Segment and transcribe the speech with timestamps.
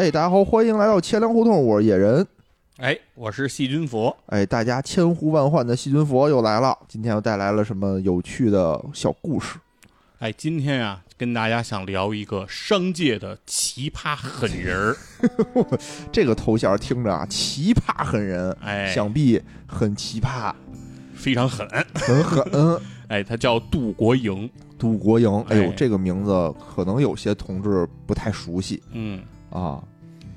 [0.00, 2.26] 喂，哎，大家好，欢迎来到千粮胡同，我是野人。
[2.78, 4.16] 哎，我是细菌佛。
[4.28, 9.58] 哎，大家千呼万唤的细菌佛又来了，今天又带来了什么有趣的小故事？
[10.20, 14.96] 哎，今天啊，跟大家想聊一个商界的奇葩狠人儿。
[16.10, 20.54] 这个头衔听着啊，奇葩狠人，哎，想必很奇葩，
[21.14, 22.80] 非常狠，很狠。
[23.08, 24.48] 哎，他叫杜国营。
[24.78, 29.78] 杜国营，哎呦，哎这个名字可能有些同志不太熟悉嗯，啊。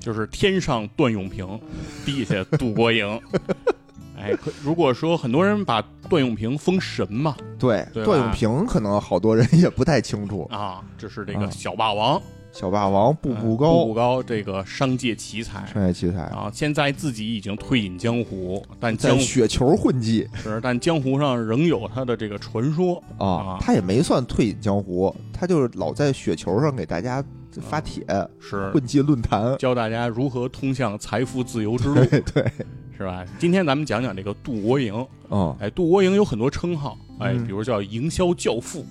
[0.04, 1.58] 就是天上段永平，
[2.04, 3.18] 地下杜国营。
[4.20, 10.46] 哎，可如果说很多人把段永平封神嘛，对，对段永平可能好多人也不太清楚。
[10.52, 12.20] 啊，这是这啊个小霸王，
[12.52, 15.64] 小霸王步步高步步，高，这个商界奇才。
[15.66, 23.02] 商业奇才，啊，现在自己已经退隐江湖，但在雪球混迹是，但江湖上仍有他的这个传说。
[23.16, 27.24] 啊啊，他也没算退隐江湖，他就是老在雪球上给大家
[27.60, 28.04] 发帖，
[28.40, 28.70] 是。
[28.70, 29.56] 混迹论坛。
[29.58, 32.52] 教大家如何通向财富自由之路， 对对，
[32.96, 33.24] 是吧？
[33.38, 35.06] 今天咱们讲讲这个杜国营。
[35.30, 37.44] 嗯，哎，杜国营有很多称号，哎，嗯。
[37.46, 38.84] 比如叫营销教父。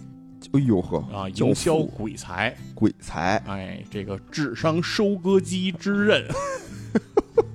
[0.51, 6.25] 哎呦呵，啊，教营销父鬼才，鬼才，哎，这个智商收割机之刃，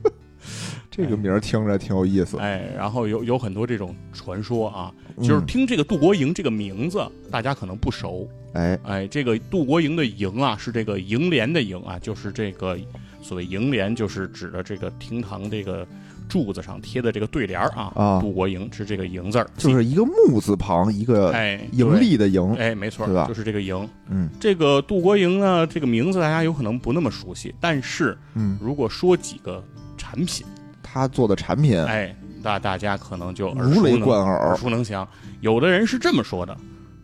[1.05, 2.39] 这个名儿听着挺有意思。
[2.39, 12.77] 哎，然后有有很多这种传说啊，嗯就是听这个杜国营这个名字，大家可能不熟，哎，哎，这个杜国营的营啊，是这个楹联的楹啊，就是这个
[13.23, 15.87] 所谓楹联，就是指的这个厅堂这个
[16.29, 17.93] 柱子上贴的这个对联儿啊。
[17.95, 22.55] 啊杜国营是这个营字儿，就是一个木字旁，一个哎盈利的盈。
[22.55, 23.89] 哎，没错对吧，就是这个营。
[24.09, 29.63] 嗯这个杜国营呢，这个名字大家有可能不那么熟悉，但是嗯，如果说几个
[29.97, 30.45] 产品，
[30.93, 35.07] 他做的产品哎，那大家可能就耳如雷熟能耳熟能详。
[35.41, 36.57] 有的人是这么说的，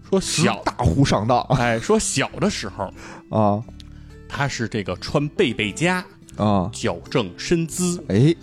[0.09, 2.93] 说小大呼上当 哎，说小的时候
[3.31, 3.63] 啊
[4.29, 6.05] 他是这个穿贝贝夹。
[6.37, 6.69] 啊！
[6.73, 8.35] 矫正身姿，哎，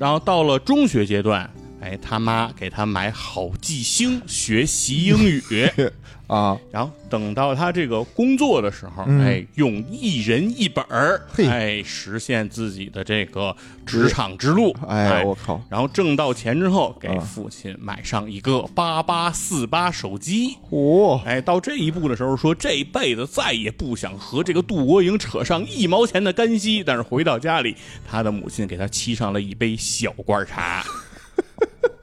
[0.00, 1.48] 然后到了中学阶段，
[1.80, 5.40] 哎，他妈给他买好记星学习英语，
[6.26, 13.54] 啊，然后等到他这个工作的时候，嗯哎，用一人一本儿，嘿哎，实现自己的这个
[13.84, 20.56] 职场之路，哎，我靠，然后挣到钱之后，给啊父亲买上一个八八四八手机。
[20.70, 26.82] 哦，哎，到这一步的时候，说这辈子再也不想和这个杜国营扯上一毛钱的干系。
[26.84, 30.84] 但是回到家里，他的母亲给他沏上了一杯小罐茶。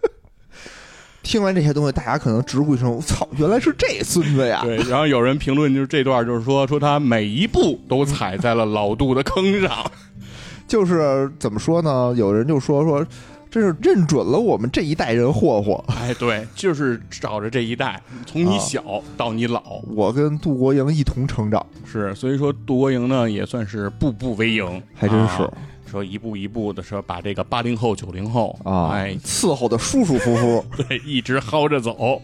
[1.23, 9.71] 听完这些东西，大家可能直呼一声：“我操，原来是这孙子呀对，然后有人评论就是这段，就是说说他每一步都踩在了老杜的坑上。
[10.67, 12.13] ”就是怎么说呢？
[12.15, 13.05] 有人就说说，
[13.51, 15.83] 这是认准了我们这一代人霍霍。
[15.99, 25.53] 哎，对，就是找着这一代，从你啊小到你老， 我跟杜国营一同成长，是，所以说杜国营呢也算是步步为营，还真是啊
[25.93, 30.65] 说一步一步的说把这个八零后、九零后啊，哎，伺候的舒舒服服。
[30.89, 32.19] 对，一直薅着走。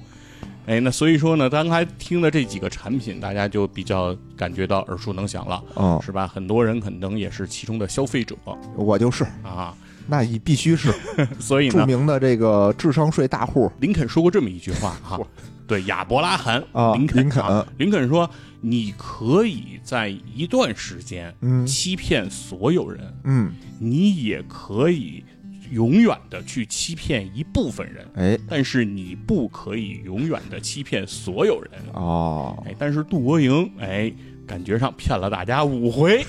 [0.66, 6.28] 哎，那所以说呢，刚才听的这几个产品，大家就比较感觉到耳熟能详了，嗯，是吧？
[6.28, 8.36] 很多人可能也是其中的消费者
[8.76, 9.76] 我就是，啊。
[10.08, 10.92] 那你必须是
[11.40, 15.20] 所以呢，著名的这个智商税大户林肯说过这么一句话哈、
[15.68, 18.28] 对亚伯拉罕啊林肯林肯啊林肯说
[18.62, 25.24] ：“你可以在一段时间嗯欺骗所有人，嗯，你也可以
[25.72, 31.72] 永远的去欺骗一部分人，哎，但是你不可以永远的欺骗所有人。
[31.94, 34.12] 哦，哎，但是杜国营，哎，
[34.48, 36.26] 感觉上骗了大家五回。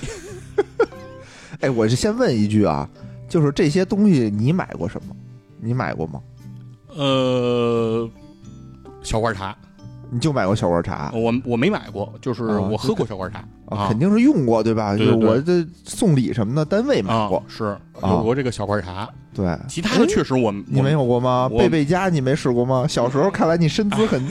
[1.61, 2.89] 哎，我是先问一句啊，
[3.29, 5.17] 就是这些东西你买过什么？
[5.59, 6.23] 你买过吗？
[6.89, 8.11] 呃，
[9.03, 9.57] 小罐茶，
[10.11, 13.87] 你就买过小罐茶我我没买过，就是啊我喝过小罐茶啊？
[13.89, 14.97] 肯定是用过对吧？
[14.97, 17.43] 对对就是我这送礼什么的，单位买过啊，。
[17.49, 21.49] 是有过这个小罐茶，对，其他的确实我们你没有过吗？
[21.51, 22.87] 我贝贝佳你没试过吗？
[22.89, 24.23] 小时候看来你身姿很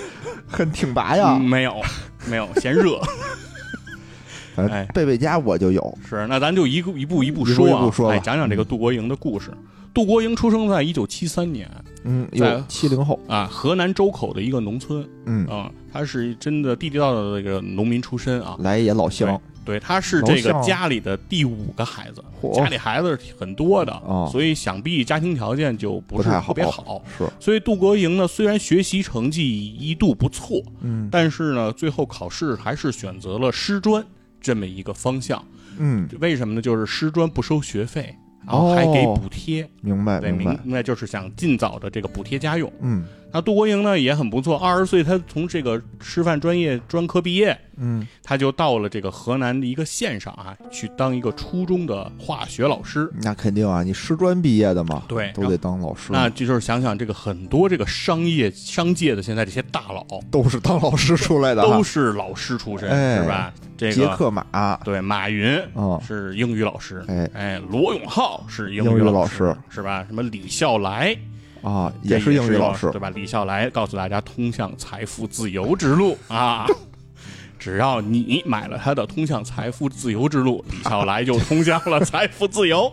[0.47, 1.41] 很挺拔呀嗯。
[1.45, 1.75] 没有
[2.29, 2.99] 没有嫌热。
[4.55, 5.97] 反正哎贝贝佳我就有。
[6.09, 9.51] 是，那咱就一个一步一步说啊，一步说吧哎，讲讲这个杜国营的故事。
[9.93, 11.69] 杜国营出生在一九七三年
[12.03, 13.19] 嗯，在有七零后。
[13.27, 18.55] 啊，河南周口的一个农村嗯，啊，他是真的地地道道的这个农民出身啊。
[18.59, 19.39] 来也老乡。
[19.65, 22.23] 对，他是这个家里的第五个孩子，
[22.55, 27.03] 家里孩子很多的，哦所以想必家庭条件就不是特别好好。
[27.15, 34.03] 是，所以杜国营呢，虽然学习成绩一度不错，嗯但是呢，最后考试还是选择了师专
[34.41, 35.43] 这么一个方向。
[35.77, 36.61] 嗯，为什么呢？
[36.61, 38.15] 就是师专不收学费，
[38.45, 40.57] 然后还给补贴，明白明。
[40.71, 42.71] 白就是想尽早的这个补贴家用。
[42.81, 53.09] 嗯那杜国营呢也很不错，二十岁他从这个师范专业专科毕业，嗯他就到了这个河南的一个县上啊，去当一个初中的化学老师。
[53.21, 63.53] 那肯定啊，你师专毕业的嘛，对都得当老师，那这就是想想这个很多这个商业商界的现在这些大佬都是当老师出来的哈，都是老师出身，哎是吧？
[63.77, 70.03] 这个杰克马，对马云嗯，是英语老师，哎哎，罗永浩是英英语老老师是吧？
[70.07, 71.15] 什么李笑来
[71.61, 73.09] 啊，也是英语老师对，吧？
[73.09, 76.65] 李笑来告诉大家通向财富自由之路啊。
[77.57, 82.91] 只要你买了他的《通向财富自由之路》，李笑来就通向了财富自由。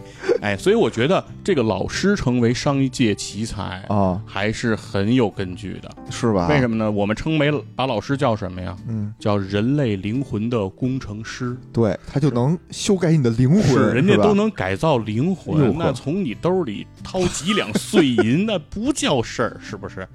[0.40, 5.90] 哎，所以我觉得这个老师成为商界奇才啊，还是很有根据的。
[6.10, 6.48] 是吧？
[6.48, 6.90] 为什么呢？
[6.90, 8.76] 我们称为把老师叫什么呀？
[8.88, 11.56] 嗯，叫人类灵魂的工程师。
[11.72, 20.06] 对，他就能修改你的灵魂，是，人家都能改造灵魂，那从你兜里掏几两 碎银，那不叫事儿，是不是？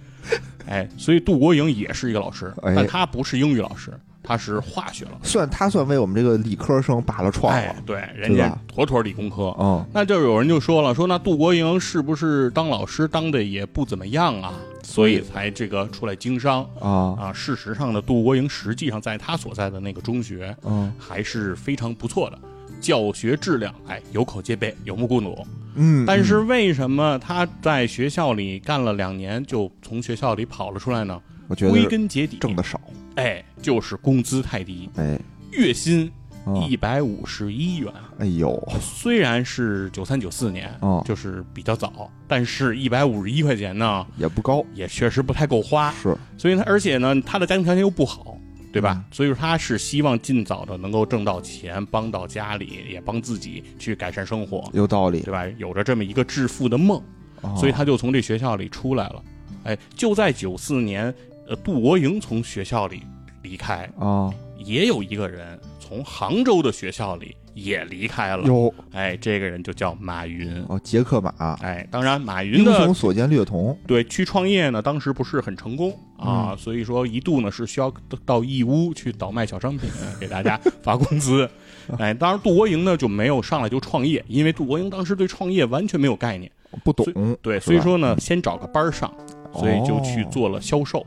[0.68, 3.94] 哎，所以杜国营也是一个老师，哎但他不是英语老师，
[4.28, 5.30] 他是化学老师。
[5.30, 9.56] 算他算为我们这个理科生拔了创了，，哎对，人家妥妥理工科。
[9.58, 14.54] 嗯，那就有人就说了，说那杜国营是不是当老师当的也不怎么样啊？
[14.84, 17.34] 所以才这个出来经商啊，啊。
[17.34, 22.38] 事实上呢，杜国营实际上在他所在的那个中学嗯还是非常不错的，
[22.82, 25.46] 教学质量哎有口皆碑，有目共睹。
[25.76, 31.22] 嗯，但是为什么他在学校里干了两年就从学校里跑了出来呢？
[31.48, 32.82] 我觉得归根结底，挣的少，
[33.18, 35.20] 哎，就是工资太低，哎，
[35.52, 36.12] 月薪
[36.46, 37.92] 嗯一百五十一元。
[38.20, 45.92] 哎呦，虽然是九三九四年，哦就是比较早，但是一百五十一块钱呢，也不高，也确实不太够花。
[45.94, 48.38] 是，所以他，而且呢，他的家庭条件又不好，
[48.72, 48.94] 对吧？
[48.96, 55.44] 嗯所以说他是希望尽早的能够挣到钱，帮到家里，也帮自己去改善生活，有道理，对吧？
[55.58, 57.02] 有着这么一个致富的梦。
[57.42, 59.24] 哦所以他就从这学校里出来了。
[59.64, 61.14] 哎，就在九四年，
[61.48, 63.02] 呃，杜国营从学校里
[63.42, 68.44] 离开，啊，也有一个人从杭州的学校里也离开了。
[68.46, 70.62] 有哎，这个人就叫马云。
[70.68, 77.90] 哦，杰克马，哎，当然，马云英雄所见略同，对去创业呢，当时不是很成功啊，嗯所以说一度呢是需要
[78.26, 79.90] 到义乌去倒卖小商品，
[80.20, 81.50] 给大家发工资。
[81.98, 86.52] 哎，当然杜国营呢就没有上来就创业，因为杜国营当时对创业完全没有概念。
[86.84, 89.10] 不懂，对，所以说呢，先找个班儿上，
[89.54, 91.00] 所以就去哦做了销售。
[91.00, 91.06] 哦，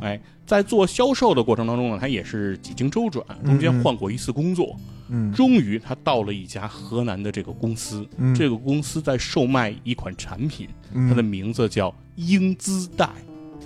[0.00, 4.76] 哎，在做销售的过程当中呢，他也是几经周转，中间换过一次工作，
[5.08, 8.06] 嗯，终于他到了一家河南的这个公司。
[8.16, 13.08] 嗯这个公司在售卖一款产品，嗯它的名字叫英姿带。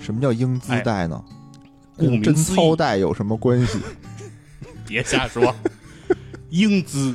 [0.01, 1.23] 什么叫英姿带呢？
[1.29, 1.37] 哎
[1.95, 3.79] 顾名跟思义操带有什么关系
[4.89, 5.55] 别瞎说。
[6.49, 7.15] 英姿，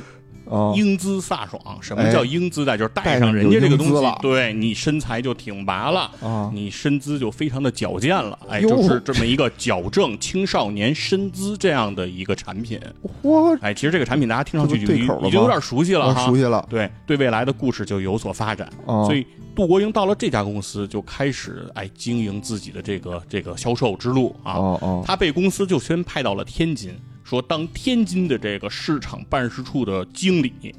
[0.50, 0.72] 啊？
[0.74, 1.60] 英姿飒爽。
[1.80, 2.76] 什么哎叫英姿带？
[2.76, 8.38] 就是带带上上人家这个东西有英姿了，对你身材就挺拔了，啊，你身姿就非常的矫健了。
[8.48, 12.80] 哎，哟就是这么一个矫正青少年身姿这样的一个产品。
[13.22, 16.36] 我哎，其实这个产品大家听上去就已这不对口了吗已经有点熟悉了哈熟。
[16.36, 18.68] 悉了对，对未来的故事就有所发展。
[18.86, 24.52] 啊，所以杜国英到了这家公司，就开始哎经营自己的这个这个销售之路啊。
[24.52, 26.94] 哦哦，他被公司就先派到了天津，
[27.28, 30.74] 说当天津的这个市场办事处的经理。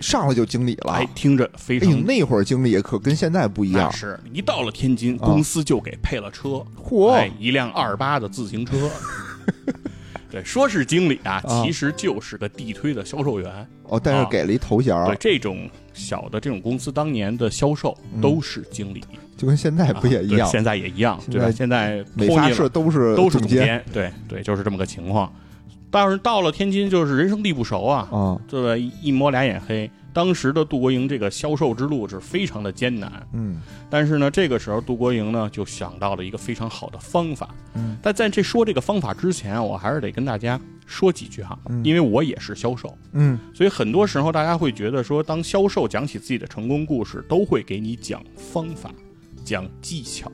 [0.00, 2.04] 上来就经理了哎，，听着非哎呦，常。
[2.04, 8.90] 那会儿经理可跟现在不一样，是一到了天津，啊公司就给配了车，嚯哎，一辆二八的自行车。
[10.28, 13.68] 对，说是经理啊，啊其实就是个地推的销售员。
[13.84, 19.04] 哦，但是啊给了一头衔儿对，，这种小的这种公司，当年的销售嗯都是经理，
[19.36, 20.48] 就跟现在不也一样？
[20.48, 21.50] 啊现在也一样，现对吧？
[21.52, 25.32] 现在美发社都是都是总监，对对，就是这么个情况。
[25.92, 29.88] 但是到了天津，就是人生地不熟啊，啊，这个一摸俩眼黑。
[30.14, 33.60] 当时的杜国营这个销售之路是非常的艰难，嗯。
[33.88, 37.54] 但是呢，这个时候杜国营呢就想到了一个非常好的方法。
[37.74, 37.96] 嗯。
[38.02, 41.82] 但在这说这个方法之前，我还是得跟大家说几句哈，嗯。
[41.82, 43.38] 因为我也是销售，嗯。
[43.54, 48.90] 所以很多时候大家会觉得说，当销售讲起自己的成功故事，都会给你讲方法、
[49.44, 50.30] 讲技巧、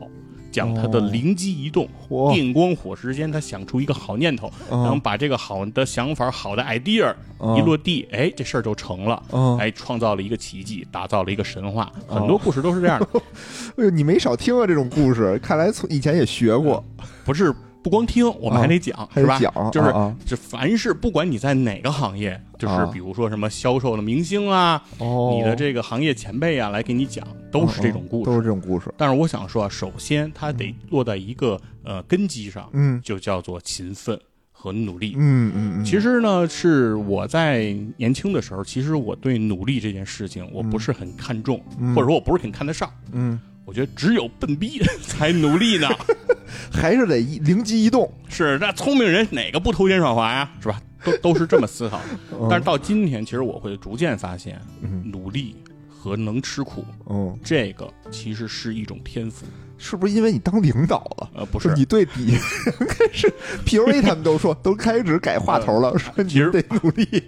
[0.51, 1.89] 讲他的哦灵机一动。
[2.09, 9.23] 嚯电光火石间，他想出一个好念头，然后啊把这个好的想法、好的 idea 啊一落地，哎，这事儿就成了。
[9.31, 11.91] 啊，哎，创造了一个奇迹，打造了一个神话。
[12.07, 13.09] 很多故事都是这样的，
[13.77, 16.85] 哎呦，你没少听啊这种故事，看来从以前也学过，
[17.25, 17.55] 不是
[17.89, 19.39] 不光听，我们还得讲，是吧？
[19.41, 28.37] 讲，就是啊这凡是不管你在哪个行业，就是啊比如说什么销售的明星啊，哦，你的这个行业前辈啊来给你讲，都是这种故事都。
[28.37, 34.21] 是这种故事，但是我想说啊，首先它得落在一个呃根基上，嗯就叫做勤奋
[34.53, 35.15] 和努力。
[35.17, 42.93] 嗯嗯嗯，其实呢，是我在年轻的时候，其实我对努力这件事情我不是很看重，嗯或者说我不是很看得上。
[43.13, 45.87] 嗯我觉得只有笨逼 才努力呢。
[46.73, 48.11] 还是得一灵机一动。
[48.31, 50.51] 是，那聪明人哪个不偷奸耍滑呀？
[50.63, 50.81] 是吧？
[51.05, 52.01] 都都是这么思考。
[52.33, 55.55] 嗯但是到今天，其实我会逐渐发现，嗯努力
[55.87, 59.45] 和能吃苦，嗯，这个其实是一种天赋。
[59.77, 61.31] 是不是因为你当领导了？
[61.35, 62.39] 呃，不，是你对底下
[62.81, 63.33] 人开始
[63.67, 67.23] PUA，他们都说都开始改话头了，说你其实得努力。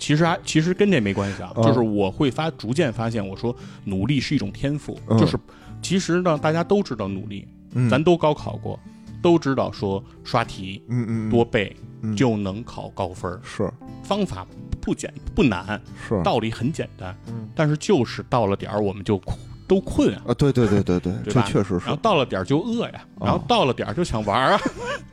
[0.00, 1.62] 其实还其实跟这没关系啊，嗯。
[1.62, 3.54] 就是我会发逐渐发现，我说
[3.84, 5.16] 努力是一种天赋，嗯。
[5.18, 5.38] 就是
[5.80, 7.88] 其实呢，大家都知道努力，嗯。
[7.88, 8.76] 咱都高考过，
[9.22, 12.16] 都知道说刷题嗯嗯多背嗯。
[12.16, 13.70] 就能考高分儿，是。
[14.02, 14.44] 方法
[14.80, 16.20] 不简不难，是。
[16.24, 17.48] 道理很简单，嗯。
[17.54, 19.38] 但是就是到了点儿我们就困
[19.68, 20.22] 都困啊。
[20.28, 21.84] 啊，对对对对对，对这确实是。
[21.84, 23.26] 然后到了点儿就饿呀，哦。
[23.26, 24.60] 然后到了点儿就想玩儿啊，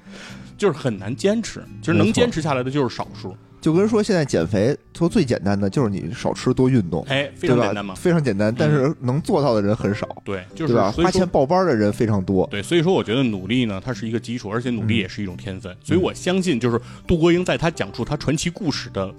[0.58, 1.62] 就是很难坚持。
[1.82, 3.36] 其实能坚持下来的就是少数，
[3.68, 7.94] 就跟说现在减肥做最简单的就是你少吃多运动，哎，非常简单嘛？。
[7.96, 12.48] 非常简单，但是能做到的人很少，对，就是花钱报班的人非常多。
[12.48, 15.76] 对，所以说我觉得努力呢，它是一个基础，而且努力也是一种天分。
[15.84, 19.14] 所以我相信，就是杜国英在他讲述他传奇故事的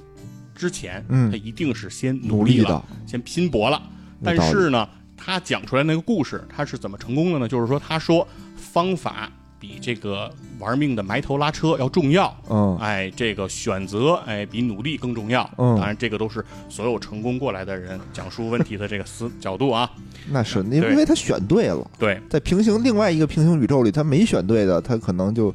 [0.55, 3.83] 之前，嗯他一定是先努力了，先拼搏了。
[4.25, 7.47] 但是呢，他讲出来那个故事，他是怎么成功的呢？
[7.47, 8.27] 就是说，他说
[8.57, 12.35] 方法比这个玩命的埋头拉车要重要。
[12.49, 15.49] 嗯哎，这个选择哎比努力更重要。
[15.59, 19.91] 嗯当然这个都是所有成功过来的人讲述问题的这个思角度啊。
[20.31, 25.55] 那是因为因为他选对了，对，在平行另外一个平行宇宙里，他没选对的，他可能就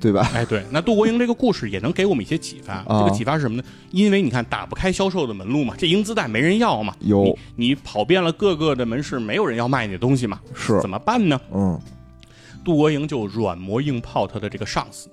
[0.00, 0.30] 对吧？
[0.34, 2.74] 哎，对，那杜国英这个故事也能给我们一些启发。
[2.74, 3.64] 啊这个启发是什么呢？
[3.90, 6.94] 因为你看打不开销售的门路嘛，这英姿带没人要嘛。
[7.00, 11.40] 有你你跑遍了各个的门市，没有人要卖你的东西嘛，是怎么办呢？
[11.52, 11.80] 嗯
[12.64, 15.10] 杜国营就软磨硬泡他的这个上司，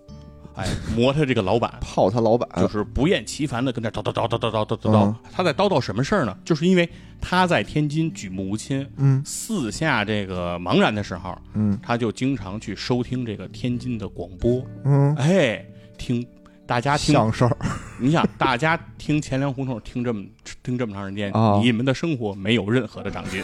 [0.56, 1.74] 哎， 磨他这个老板。
[1.82, 2.50] 泡他老板。
[2.56, 4.78] 就是不厌其烦的跟那叨叨叨叨叨叨叨。
[4.78, 6.36] 叨他在叨叨什么事儿呢？
[6.46, 6.90] 就是因为
[7.20, 9.22] 他在天津举目无亲，嗯。
[9.26, 11.78] 四下这个茫然的时候，嗯。
[11.84, 15.66] 他就经常去收听这个天津的广播，嗯，哎，
[15.98, 16.26] 听
[16.66, 17.58] 大家听像事儿
[18.00, 20.24] 你想，大家听钱粮胡同听这么
[20.64, 21.60] 听这么长时间，啊。
[21.62, 23.44] 你们的生活没有任何的长进。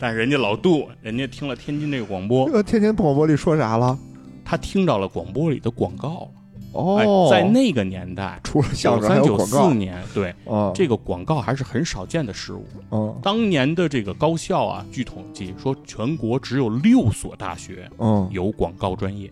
[0.00, 3.96] 但是人家老杜，人家听了天津这个广播这，个天津广播里说啥了？
[4.42, 6.28] 他听到了广播里的广告了。
[6.72, 7.28] 哦。
[7.30, 12.66] 哎，，在那个年代，除了相九声还三九四有广告，年，对啊，这个广告还是很少见的事物。
[12.90, 13.14] 嗯。
[13.22, 19.30] 当年的这个高校啊，据统计说，全国只有六所大学嗯，有广告专业。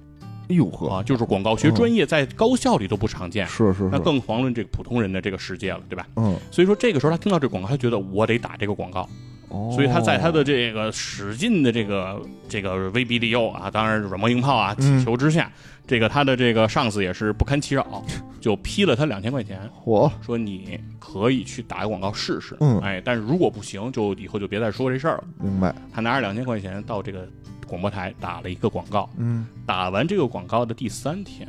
[0.51, 3.47] 哎呦呵，啊，就是广告学专业在高校里都不常见。
[3.47, 6.07] 是是是，那更遑论这个普通人的这个世界了，对吧？
[6.17, 6.37] 嗯。
[6.51, 9.09] 所以说这个时候他听到这个广告，他觉得我得打这个广告，
[9.49, 15.51] 哦，所以他在他的这个使劲的这个这个威逼利诱啊，当然软磨硬泡啊，乞求之下，
[15.87, 18.05] 这个他的这个上司也是不堪其扰，
[18.41, 22.79] 就批了他两千块钱，我说你可以去打个广告试试，嗯。
[22.81, 25.25] 哎，但是如果不行，就以后就别再说这事儿了。
[25.41, 27.27] 明白，他拿着两千块钱到这个
[27.67, 29.47] 广播台打了一个广告，嗯。
[29.67, 31.49] 打完这个广告的第三天，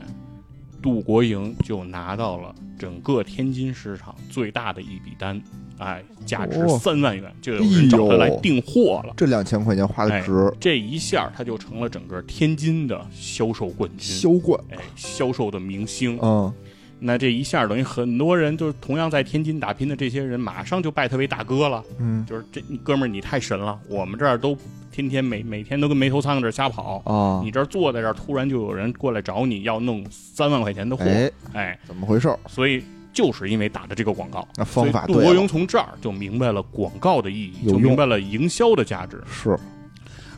[0.82, 5.42] 杜国营就拿到了整个天津市场最大的一笔单，
[5.80, 9.14] 哎，价值哦三万元，就有人找他来订货了。
[9.18, 16.20] 这两千块钱花的哎值，这一下，他就成了整个天津的销售冠军，销冠，哎，销售的明星。
[16.22, 16.54] 嗯
[17.02, 21.82] 那这一下，等于很多人就是同样在天津打拼的这些人，马上就拜他为大哥了。
[21.98, 24.54] 嗯就是这哥们儿，你太神了，我们这儿都
[24.92, 32.36] 天天每每天都跟没头苍蝇这儿瞎跑，啊，你这儿坐在这儿，突然就有人过来找你要弄三万块钱的货，哎，哎，怎么回事？
[32.48, 39.22] 所以就是因为打的这个广告，那方法杜国对了营从这儿就明白了广告的意义，就明白了营销的价值。
[39.32, 39.58] 是，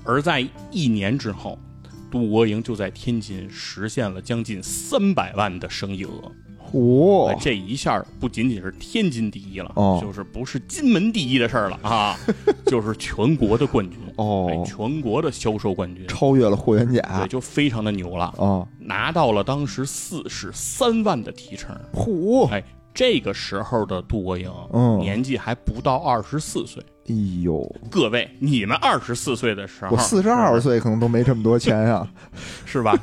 [0.04, 1.60] 而在一年之后，
[2.10, 6.32] 杜国营就在天津实现了将近三百万的生意额。
[6.74, 12.18] 嚯哎，这一下不仅仅是天津第一了，哦就是不是金门第一的事儿了啊，
[12.68, 21.76] 就是全国的冠军，哎，哦，全国的销售冠军，超越了霍元甲对，就非常的牛了，啊，拿到了当时四十三万的提成。
[21.94, 22.64] 嚯，哎，
[22.94, 26.82] 这个时候的杜国营，嗯年纪还不到二十四岁。
[27.10, 27.60] 哎呦，
[27.90, 32.08] 各位，你们二十四岁的时候，我四十二岁可能都没这么多钱呀，
[32.64, 32.98] 是吧？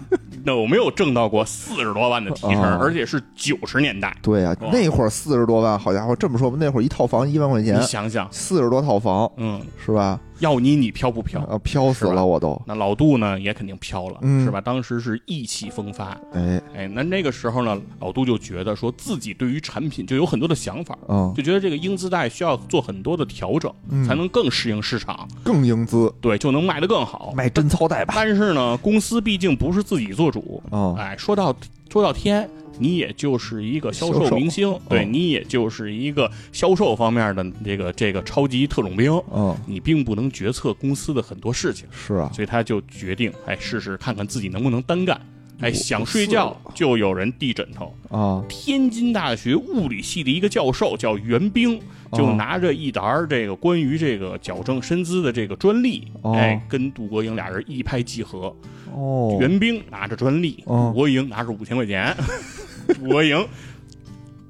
[0.49, 2.62] 那有没有挣到过四十多万的提成？
[2.62, 10.19] 啊而且是九十年代，对呀，哦那会儿四十多万，好家伙，这么说吧，那会儿一套房一万块钱你，想想，四十多套房嗯，是吧？
[10.40, 11.40] 要你你飘不飘？
[11.42, 14.45] 啊，飘死了我都，那老杜呢，也肯定飘了，嗯。
[14.45, 14.61] 是吧？
[14.61, 24.04] 当时是意气风发，哎，哎，那那个时候呢，老杜就觉得说自己对于产品就有很多的想法，嗯，就觉得这个英姿带需要做很多的调整，嗯。
[24.07, 27.33] 才能更适应市场，更英姿，对，就能卖得更好。
[27.37, 31.54] 卖真操带吧，但是呢，公司毕竟不是自己做主，哦哎，说到
[31.90, 32.49] 说到天，
[32.79, 45.21] 你也就是一个销销售售明星，对嗯你也就是一个销售方面的这个这个超级特种兵，嗯，你并不能决策公司的很多事情，是啊，所以他就决定，哎，试试看看自己能不能单干。
[45.61, 47.93] 哎，想睡觉就有人递枕头。
[48.11, 51.81] 啊，天津大学物理系的一个教授叫袁冰，
[52.12, 58.55] 就哦拿着一沓儿这个关于这个矫正身姿的这个专利，哦哎，跟杜国英俩人一拍即合。
[58.95, 62.17] 哦，袁兵拿着专利，哦杜国英拿着五千块钱，
[62.95, 63.38] 杜国英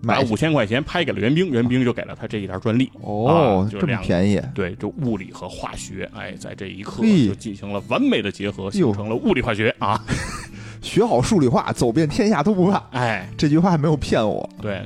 [0.06, 2.88] 把买五千块钱拍给了袁冰，袁冰就给了他这一沓专利。
[3.02, 10.00] 哦啊，就这么便宜，对，就物理和化学，哎，在这一刻就进行了完美的结合，形成了物理化学啊！
[10.80, 12.76] 学好数理化，走遍天下都不怕。
[12.92, 14.80] 哎，这句话没有骗我对，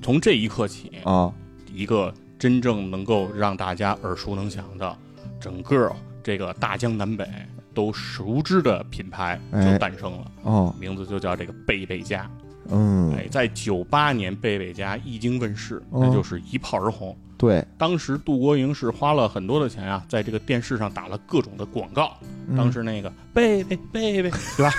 [0.00, 1.30] 从这一刻起，啊，
[1.78, 4.98] 一个真正能够让大家耳熟能详的，
[5.40, 5.94] 整个
[6.24, 7.24] 这个大江南北
[7.72, 12.28] 都熟知的品牌就哎诞生了，哦，名字就叫这个贝贝佳。
[12.70, 17.16] 嗯，哎，在九八年贝贝佳一经问世，哦那就是一炮而红。
[17.38, 22.16] 对，当时杜国营是花了很多的钱啊，在这个电视上打了各种的广告。
[22.48, 24.72] 嗯当时那个贝贝贝贝，对吧？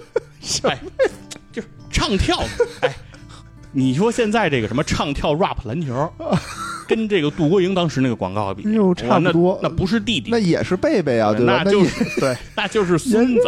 [0.70, 0.80] 哎，
[1.52, 2.38] 就是唱跳，
[2.80, 2.96] 哎，
[3.76, 6.10] 你说现在这个什么唱跳 rap 篮球，
[6.88, 8.62] 跟这个杜国营当时那个广告比，
[8.94, 11.60] 差不多那那不是弟弟那，也是贝贝啊，对吧？
[11.62, 13.42] 那就也是对， 那就是孙子。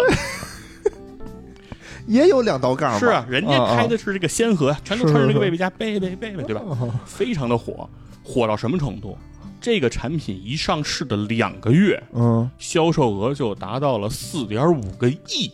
[2.07, 2.99] 也有两道杠。
[2.99, 6.61] 是啊，人家啊开的是这个先河，全都穿着那个是贝贝家贝贝贝贝，对吧？
[6.69, 7.89] 啊非常的火，
[8.23, 9.17] 火到什么程度？
[9.61, 15.51] 这个产品一上市的两个月，嗯，销售额就达到了四点五个亿。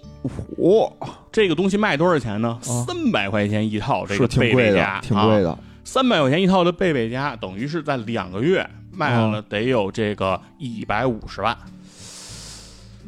[0.59, 0.91] 哇，
[1.31, 2.59] 这个东西卖多少钱呢？
[2.63, 5.43] 啊三百块钱一套，这个挺贵的贝贝家，挺贵。
[5.43, 5.59] 的。
[5.85, 11.57] 三百块钱一套的贝贝家，等于是在两个月卖了得有这个一百五十万。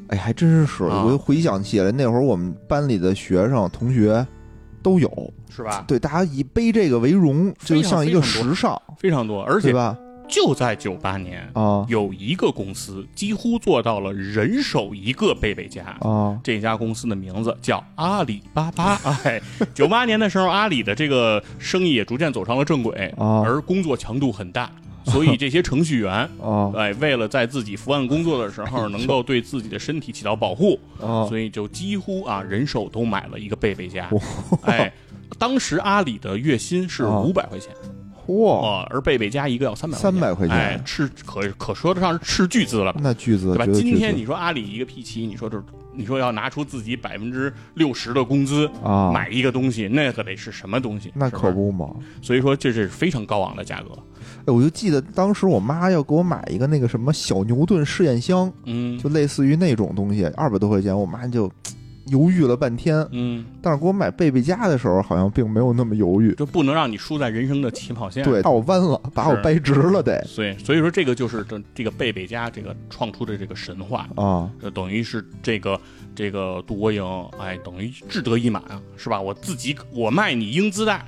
[0.09, 4.25] 哎，还真是，啊我回想起来，那会儿我们班里的学生同学
[4.83, 5.85] 都有，是吧？
[5.88, 9.97] 对，大家以背这个为荣，就像一个时尚，非常多，而且对吧？
[10.28, 15.97] 就在九八年，啊有一个公司几乎做到了人手一个贝贝家。
[16.00, 19.00] 啊，这家公司的名字叫阿里巴巴。
[19.25, 19.41] 哎，
[19.75, 24.71] 九八年的时候，阿里的这个生意也逐渐走上了正轨，啊而工作强度很大，
[25.04, 26.12] 所以这些程序员。
[26.12, 31.26] 啊 哎，为了在自己伏案工作的时候能够对自己的身体起到保护，啊！
[31.28, 34.21] 所以就几乎啊人手都买了一个贝贝家哇。
[34.62, 34.93] 哎，
[35.39, 37.73] 当时阿里的月薪是啊五百块钱，
[38.26, 43.00] 嚯，哦，而贝贝家一个要三百300块钱哎，斥可可说得上是斥巨资了吧？
[43.02, 43.73] 那巨资对吧？
[43.73, 45.62] 今天你说阿里一个 P 七，你说这，
[45.95, 51.12] 你说要拿出自己百分之六十的工资啊，买一个东西，那可得是什么东西？
[51.15, 51.89] 那可不嘛。
[52.21, 53.91] 所以说这是非常高昂的价格。
[54.45, 61.50] 哎，我就记得当时我妈要给我买一个那个什么小牛顿试验箱，嗯就类似于那种东西，二百多块钱，我妈就
[62.06, 63.06] 犹豫了半天。
[63.10, 66.34] 嗯，但是给我买贝贝家的时候，好像并没有那么犹豫。
[66.34, 68.25] 就不能让你输在人生的起跑线。
[68.25, 75.80] 对，把我弯了，把我掰直了，得所以所以说这个就是这这个贝贝家这个创出的这个神话，啊，这等于是这个
[76.14, 77.04] 这个杜国营，
[77.38, 79.21] 哎，等于志得意满啊，是吧？
[79.21, 81.04] 我自己我卖你英姿带，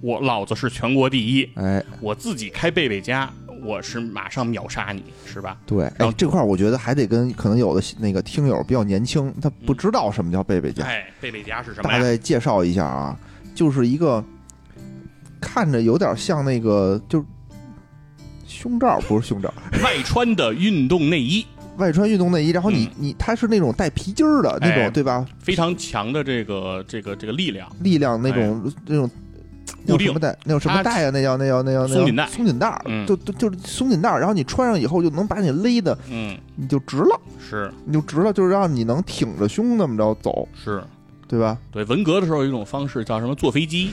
[0.00, 5.56] 我老子是全国第一，哎，我自己开贝贝家，我是马上秒杀你，是吧？
[5.64, 11.88] 对，然后哎，这块儿我觉得还得跟可能有的那个听友比较年轻，他不知道什么叫贝贝家，哎，贝贝家是什么？
[11.88, 13.16] 大概介绍一下啊，
[13.54, 14.22] 就是一个
[15.40, 17.24] 看着有点像那个就是
[18.46, 21.46] 胸罩，不是胸罩， 外穿的运动内衣，
[21.76, 25.24] 外穿运动内衣，然后你、嗯你它是那种带皮筋儿的那种，哎对吧？
[25.38, 29.08] 非常强的这个这个这个力量，力量那种、那种。
[29.84, 30.36] 那 固定什么带？
[30.44, 31.10] 那叫什么带呀？
[31.12, 40.82] 那叫那叫那叫那叫松紧带松紧带，嗯就就就是松紧带，然后你穿上以后就能把你勒的，嗯，你就直了，是你就直了，就是让你能挺着胸那么着走，是，
[41.28, 41.58] 对吧？
[41.70, 43.90] 对，文革的时候有一种方式叫什么坐飞机。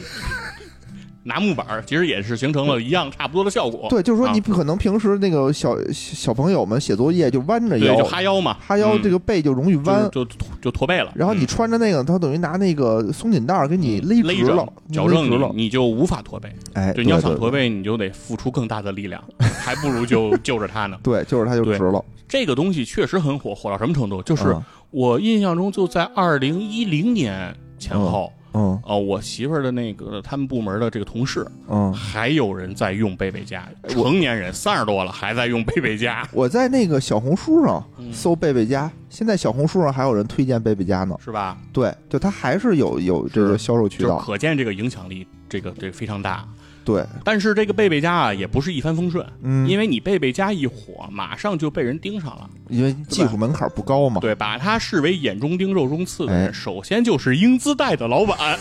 [1.24, 3.88] 拿木板儿，其实也是形成了一样差不多的效果。
[3.90, 11.12] 对，就是说啊你不可能平时那个小小朋友们写作业就弯着对，腰，就哈腰嘛，哈腰嗯这个背就容易弯，就就就驼背了。
[11.16, 16.50] 然后你嗯穿着那个，他等于拿那个松紧带儿给你勒直了，矫正了，你就无法驼背。
[16.74, 20.98] 哎，对，你要想驼，背，你就得付出更大的力量，还不如就 就着它呢。
[21.04, 24.22] 对，就是它就直了，这个东西确实很火，火到什么程度？
[24.24, 31.94] 就是嗯我印象中就在二零一零年前后，嗯哦，我媳妇儿的那个他们部门的这个同事，嗯。
[31.94, 41.16] 还有人在用贝贝佳，成年人三十多了还在用贝贝佳， 我在那个小红书上嗯搜贝贝家，现在小红书上还有人推荐贝贝家呢。
[41.24, 41.58] 是吧？
[41.72, 44.18] 对，就它还是有有这个是销售渠道。
[44.20, 46.46] 可见这个影响力，这个这个非常大。
[46.90, 52.50] 对，但是这个贝贝佳啊，也不是一帆风顺，嗯，因为你贝贝佳一火，马上就被人盯上了。
[52.68, 54.20] 因为技术门槛不高嘛。
[54.20, 58.58] 对，把他视为眼中钉、肉中刺的人，哎首先就是英姿带的老板。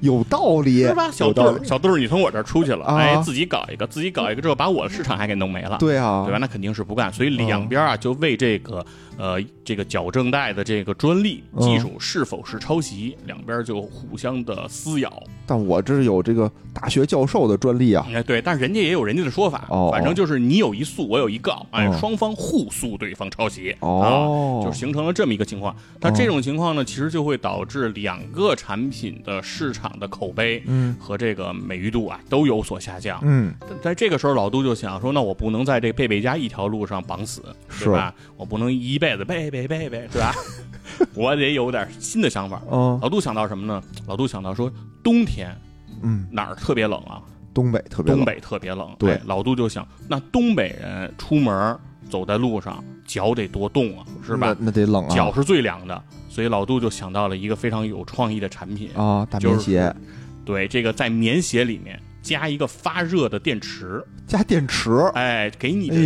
[0.00, 1.10] 有道理，是吧？
[1.10, 6.38] 小杜儿，小杜儿，你从我这儿出去了，啊哎，自己搞一个，自己搞一个之后，把我的市场还给弄没了，对啊，对吧？
[6.38, 8.84] 那肯定是不干，所以两边啊就为这个
[9.16, 15.22] 呃这个矫正带的这个专利嗯技术是否是抄袭，两边就互相的撕咬。
[15.46, 25.74] 但我这是有这个大学教授的专利啊，哎，对，但是人家也有人家的说法，哦反正就是你有一诉，我有一告，哎，哦双方互诉对方抄袭，哦啊，就形成了这么一个情况。
[26.00, 33.20] 那这种情况呢，其实就会导致两个产品的市场的口碑嗯和这个美誉度啊都有所下降。
[33.24, 38.14] 嗯，在这个时候，老杜就想说，那我不能在这贝贝家一条路上绑死，是吧？
[38.36, 40.32] 我不能一辈子贝贝贝贝，对吧？
[41.14, 42.62] 我得有点新的想法。
[42.68, 43.82] 哦，老杜想到什么呢？
[44.06, 45.54] 老杜想到说，冬天
[46.02, 47.20] 嗯，哪儿特别冷啊？
[47.52, 48.96] 东北特别冷东北特别冷。
[48.98, 54.54] 对哎老杜就想，那东北人出门走在路上，脚得多冻啊，是吧？
[54.58, 58.90] 那那得冷啊，脚是最凉的，所以老杜就想到了一个非常有创意的产品。
[58.94, 59.96] 啊，大就是棉鞋。
[60.44, 65.96] 对，这个在棉鞋里面加一个发热的电池，加电池，哎，给你的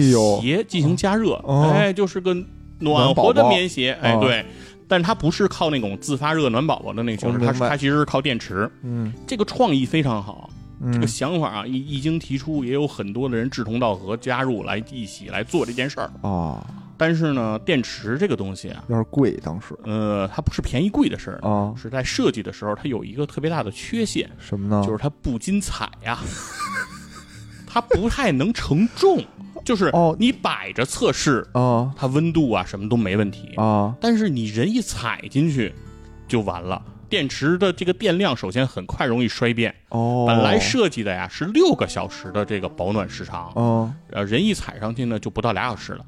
[0.40, 1.72] 鞋进行加热，哦。
[1.74, 2.36] 哎，就是个
[2.78, 4.20] 暖和的棉鞋，哎，哦。
[4.20, 4.44] 对。
[4.86, 8.70] 但是它不是靠那种自发热暖宝宝的那个形式，它它其实是靠电池。
[8.82, 9.12] 嗯。
[9.26, 10.48] 这个创意非常好，
[10.92, 16.10] 这个嗯，想法啊一一经提出，也有很多的人志同道合加入来一起来做这件事儿。
[16.22, 16.64] 啊，
[16.96, 19.76] 但是呢，电池这个东西啊，有点贵当时。
[19.84, 24.82] 呃，它不是便宜贵的事儿，啊，是在设计的时候它有一个特别大的缺陷，什么呢？
[24.86, 26.18] 就是它不经踩呀、
[27.66, 29.24] 它不太能承重，
[29.64, 30.16] 就是哦。
[30.18, 35.74] 你摆着测试，啊它温度啊什么都没问题，啊，但是你人一踩进去
[36.26, 36.80] 就完了。
[37.08, 43.92] 电池的这个电量首先很快容易衰变，哦，本来设计的呀是六个小时的这个保暖时长，哦。
[44.10, 46.04] 呃，人一踩上去呢就不到俩小时了，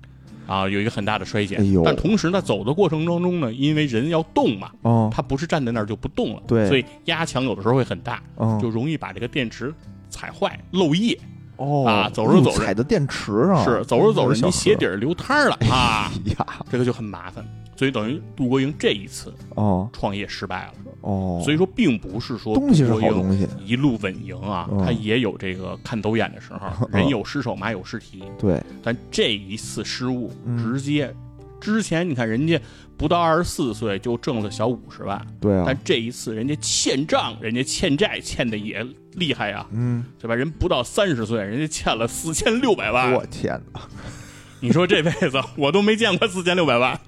[0.46, 1.60] 啊，有一个很大的衰减。
[1.60, 1.82] 哎呦。
[1.84, 5.10] 但同时呢，走的过程当中呢，因为人要动嘛，哦。
[5.12, 6.68] 它不是站在那儿就不动了，对。
[6.68, 9.72] 所以压强有的时候会很大，啊，就容易把这个电池
[10.08, 11.18] 踩坏、漏液。
[11.56, 12.58] 哦啊走着走着。
[12.58, 17.44] 踩到电池上，是走着走着，你鞋底儿儿流汤儿了啊，呀，这个就很麻烦。
[17.80, 19.88] 所以等于杜国营这一次哦。
[19.90, 20.72] 创业失败了。
[21.00, 28.22] 哦，所以说，并不是说东西是好东西，一路稳赢啊，嗯他也有这个看走眼的时候， 人有失手，马有失蹄。
[28.38, 30.58] 对，但这一次失误，嗯。
[30.62, 31.10] 直接
[31.58, 32.60] 之前你看人家
[32.98, 35.64] 不到二十四岁就挣了小五十万，对啊。
[35.66, 40.34] 但，这一次人家欠账，人家欠债欠的也厉害呀，嗯，对吧？
[40.34, 43.80] 人不到三十岁，人家欠了四千六百万我，天哪，
[44.60, 47.00] 你说这辈子我都没见过四千六百万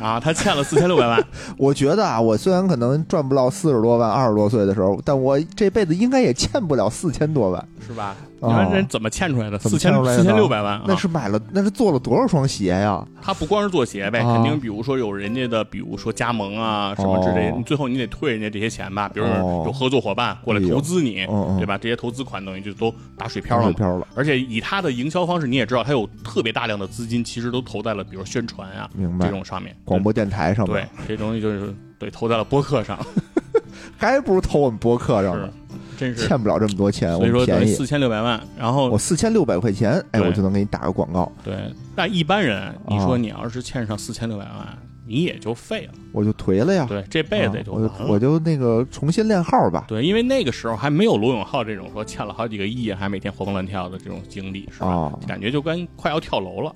[0.00, 0.20] 啊！
[0.20, 1.22] 他欠了四千六百万，
[1.56, 7.68] 我觉得啊，我虽然可能赚不到四十多万，二十多岁的时候，但我这辈子应该也欠不了四千多万。
[7.86, 8.14] 是吧？
[8.40, 9.58] 哦你看人怎么欠出来的？
[9.58, 10.84] 四千四千六百万啊！
[10.86, 13.02] 那是买了，那是做了多少双鞋呀？
[13.22, 14.34] 他不光是做鞋呗，啊。
[14.34, 19.62] 肯定比如说有人家的，比如说加盟啊什么之类的，最后你得退人家这些钱吧，比如哦。
[19.66, 21.26] 有合作伙伴过来投资你，
[21.58, 21.78] 对吧？
[21.78, 24.06] 这些投资款等于就都打水漂了。
[24.14, 30.88] 而且以他的营销方式，你也知道，他有特别大量的资金，其实都投在了比如宣传啊明白这种上面，广播电台上面。
[31.06, 32.98] 对，这东西就是对投在了播客上，
[33.96, 35.40] 还不如投我们播客上是。
[35.40, 35.48] 呢，
[35.96, 36.26] 真是。
[36.26, 37.66] 欠不了这么多钱，我所以说等于。
[37.66, 41.56] 四千六百万，然后我四千六百块钱，哎，我就能给你打个广告，对，
[41.94, 46.86] 但一般人，你说啊你要是欠上四千六百万，你也就废了，我就颓了呀。
[46.88, 48.06] 对，这辈子也就啊我。
[48.06, 49.84] 就我就那个重新练号吧。
[49.88, 54.86] 对，因为那个时候还没有罗永浩这种说欠了好几个亿，还每天活蹦乱跳的这种经历，是吧？
[54.86, 56.74] 哦感觉就跟快要跳楼了。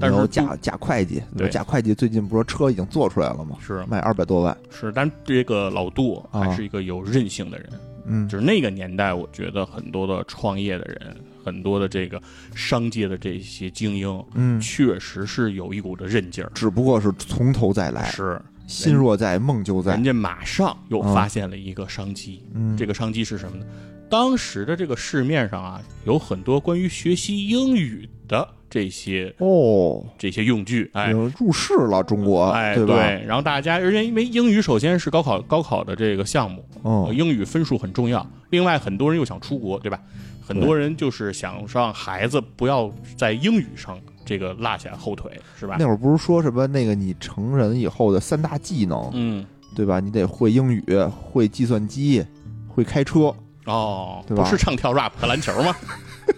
[0.00, 3.56] 但是有假假会计，对假会计最近不是车已经做出来了吗？
[3.64, 4.56] 是卖二百多万。
[4.68, 7.68] 是，但这个老杜啊还是一个有韧性的人。
[8.06, 12.20] 嗯，就是那个年代，我觉得很多的创业的人，很多的这个
[12.54, 16.50] 商界的这些精英，嗯，确实是有一股的韧劲儿。
[16.54, 20.04] 只不过是从头再来，是，心若在，梦就在人。
[20.04, 22.42] 家马上又啊发现了一个商机。
[22.54, 23.66] 嗯，这个商机是什么呢？
[24.10, 32.96] 当时的这个市面上啊，有很多关于学习英语的这些哦，这些用具，哎，有入世了，中国，哎，对吧？
[33.24, 38.26] 然后大家，而且因为英语首先是高考高考的这个项目，呃哦，英语分数很重要。
[38.50, 40.00] 另外，很多人又想出国，对吧？
[40.44, 45.86] 很多人就是想让孩子不要在英语上这个落下后腿，是吧那？
[45.86, 50.00] 会儿不是说什么那个你成人以后的三大技能，嗯，对吧？
[50.00, 50.82] 你得会英语，
[51.30, 52.24] 会计算机，
[52.66, 53.32] 会开车，
[53.66, 55.76] 哦，对吧不是唱跳 rap 和篮球吗？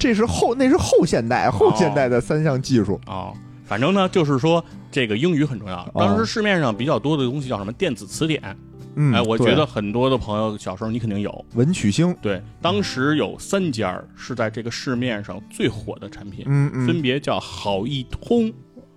[0.00, 2.98] 这是后那是后现代后现代的三项技术。
[3.06, 3.32] 哦，
[3.64, 5.88] 反正呢，就是说这个英语很重要。
[5.94, 8.42] 当时市面上比较多的东西叫什么电子词典，
[8.96, 11.44] 嗯，哎，我觉得很多的朋友小时候你肯定有。
[11.54, 18.50] 文曲星，对，当时有三家是在这个市面上最火的产品，嗯嗯，分别叫好易通、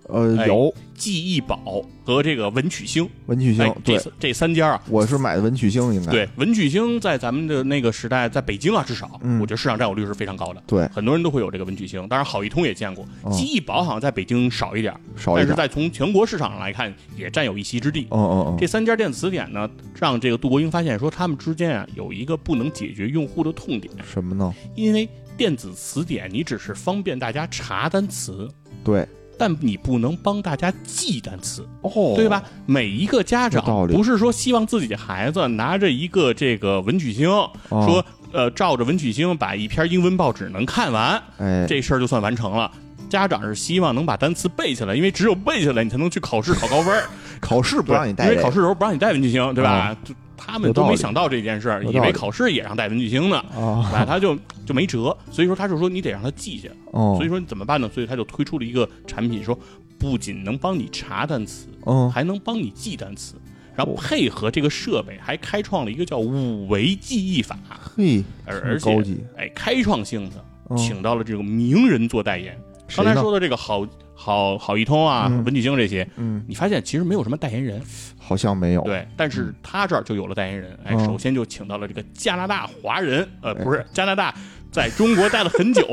[0.08, 0.74] 呃，哎有。
[0.96, 6.10] 记忆宝和这个文曲星，文曲星哎，，这对，三这三家啊，我是买的文曲星，应该。
[6.12, 9.40] 对，文曲星在咱们的那个时代，在北京啊，至少、嗯。
[9.40, 10.62] 我觉得市场占有率是非常高的。
[10.68, 10.86] 对。
[10.94, 15.48] 很多人都会有这个文曲星，当然好一通也见过，哦记忆宝好像在北京少一点，少一点。
[15.48, 18.06] 但是在从全国市场上来看，也占有一席之地。
[18.12, 19.68] 嗯嗯嗯，这三家电子词典呢，
[20.00, 24.54] 让这个杜国英发现说，他们之间啊有一个不能解决用户的痛点，什么呢？
[24.76, 28.48] 因为电子词典你只是方便大家查单词，
[28.84, 29.04] 对，
[29.38, 31.66] 但你不能帮大家记单词。
[31.82, 32.42] 哦，对吧？？
[32.66, 42.70] 每一个家长不是说希望自己的孩子拿着一个这个文曲星，哦说呃照着文曲星把一篇英文报纸能看完，哎，这事儿就算完成了。
[43.10, 47.00] 家长是希望能把单词背下来，因为只有背下来，你才能去考试考高分。
[47.40, 49.94] 考试不让你带，因为考试的时候不让你带文曲星，对吧？
[50.02, 54.04] 就他们都没想到这件事以为考试也让带文具星呢，啊，对吧？
[54.04, 56.68] 他就就没辙，所以说他就说你得让他记下。
[56.92, 57.88] 哦，所以说你怎么办呢？
[57.92, 59.58] 所以他就推出了一个产品，说
[59.98, 63.34] 不仅能帮你查单词，嗯，还能帮你记单词，
[63.74, 67.58] 然后配合这个设备，还开创了一个叫五维记忆法，
[67.96, 72.58] 嘿，而而且，哎，开创性的嗯请到了这个名人做代言。
[72.94, 75.42] 刚才说的这个好好好一通啊，嗯。
[75.44, 77.80] 文具星这些，嗯，你发现其实没有什么代言人，
[78.26, 80.72] 好像没有，对，但是他这儿就有了代言人。
[80.84, 81.04] 哎，嗯。
[81.04, 84.34] 首先就请到了这个加拿大华人，呃，不是加拿大，
[84.72, 85.86] 在中国待了很久，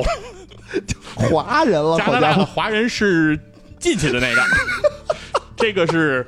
[1.14, 3.38] 华人了，加拿大的华人是
[3.80, 4.42] 进去的那个，
[5.58, 6.26] 这个是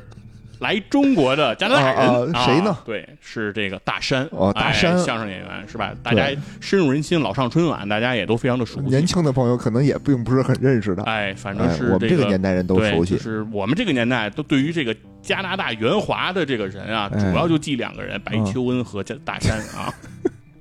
[0.64, 2.76] 来中国的加拿大人，谁呢？
[2.86, 4.96] 对，是这个大山，哦大山。
[4.96, 5.94] 哎相声演员是吧？
[6.02, 6.30] 大家
[6.62, 8.88] 深入人心，老上春晚，大家也都非常的熟悉。
[8.88, 13.16] 年轻的朋友可能也并不是很认识他，哎，反正哎，是我们这个个年代人都熟悉。
[13.16, 17.20] 就，是我们这个年代都对于这个加拿大援华的这个人啊，哎。
[17.20, 19.94] 主要就记两个人，白求恩和这大山啊。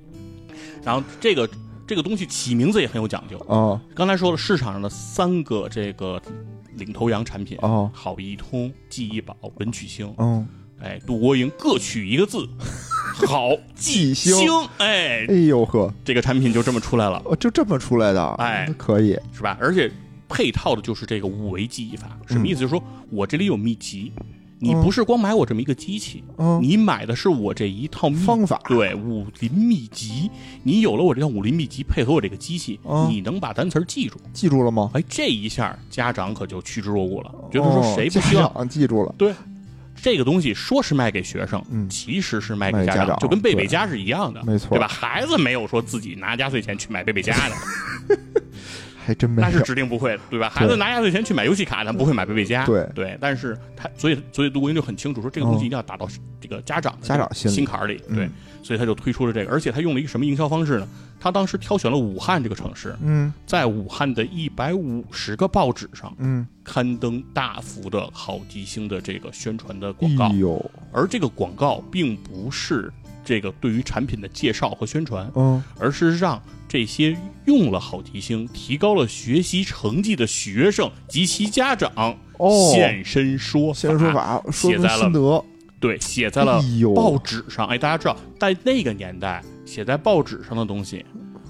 [0.83, 1.49] 然后这个
[1.87, 3.37] 这个东西起名字也很有讲究。
[3.47, 6.21] 啊刚才说了，市场上的三个这个
[6.77, 7.89] 领头羊产品，哦。
[7.93, 10.47] 好易通、记忆宝、文曲星，嗯，
[10.81, 12.47] 哎，杜国营各取一个字，
[13.27, 14.35] 好记星，
[14.77, 19.57] 哎哎，呦呵，这个产品就这么出来了，哦，就这么出来的，哎可以，是吧？
[19.61, 19.91] 而且
[20.27, 22.61] 配套的就是这个五维记忆法，什么意思？
[22.61, 24.11] 就是说我这里有秘籍，
[24.63, 30.31] 你不是光买我这么一个机器，嗯，你买的是我这一套方法对武林秘籍。
[30.63, 34.17] 你有了我这套武林秘籍，配合我这个机器，嗯你能把单词记住。
[34.31, 34.89] 记住了吗？
[34.93, 39.13] 哎，这一下家长可就趋之若鹜了，觉得说哦谁不希望家长记住了？
[39.17, 39.33] 对，
[39.95, 44.87] 这个东西说是卖给学生，嗯其实是卖给家长就跟贝贝对家是一样的，没错对吧？
[44.87, 47.55] 孩子没有说自己拿压岁钱去买贝贝家的，
[49.05, 50.49] 还真没那是，指定不会的，对吧？
[50.49, 53.17] 孩子拿压岁钱去买游戏卡，他不会买贝贝家，对对。
[53.19, 56.07] 但是他所以所以杜国英就很清楚说，这个东西一定要打到
[56.39, 58.31] 这个家长的家长心心坎儿里，对嗯。
[58.63, 60.87] 所以他就推出了这个，而且他用了一个什么营销方式呢？
[61.19, 70.31] 他当时挑选了武汉这个城市，嗯在武汉的一百五十个报纸上嗯，刊登大幅的好吉星的这个宣传的广告
[70.93, 72.91] 而这个广告并不是
[73.23, 76.41] 这个对于产品的介绍和宣传，嗯，而是让
[76.73, 85.45] 这些用了好提星、提高了学习成绩的学生及其家长哦，现身说现身说法，说写在了，
[85.79, 86.59] 对，写在了
[86.95, 87.67] 报纸上。
[87.67, 91.05] 哎，大家知道，在那个年代写在报纸上的东西，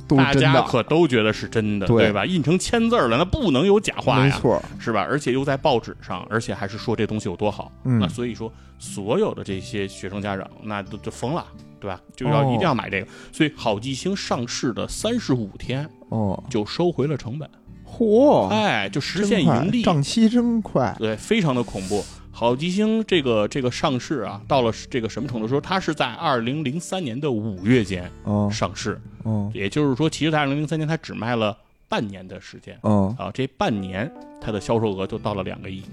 [0.07, 2.25] 都是大家的，可都觉得是真的，对对吧？
[2.25, 4.25] 印成签字儿了，那不能有假话呀。
[4.25, 5.01] 没错，是吧？
[5.01, 7.71] 而且又在报纸上，而且还是说这东西有多好。
[7.85, 11.45] 嗯那所以说，所有的这些学生家长那都就疯了，
[11.79, 11.99] 对吧？
[12.15, 13.07] 就要、哦一定要买这个。
[13.31, 17.49] 所以好记星上市的三十五天哦，就收回了成本，
[17.85, 22.03] 嚯，哎，就实真快现盈利，账期真快，对，非常的恐怖。
[22.35, 25.47] 好吉星这个这个上市啊，到了这个什么程度？
[25.47, 31.55] 说它是在二零零三年的五月间嗯上市，嗯也就是说，其实在二零零三年它只卖了
[31.87, 35.83] 半年的时间嗯，啊，这半年它的销售额就到了两个亿。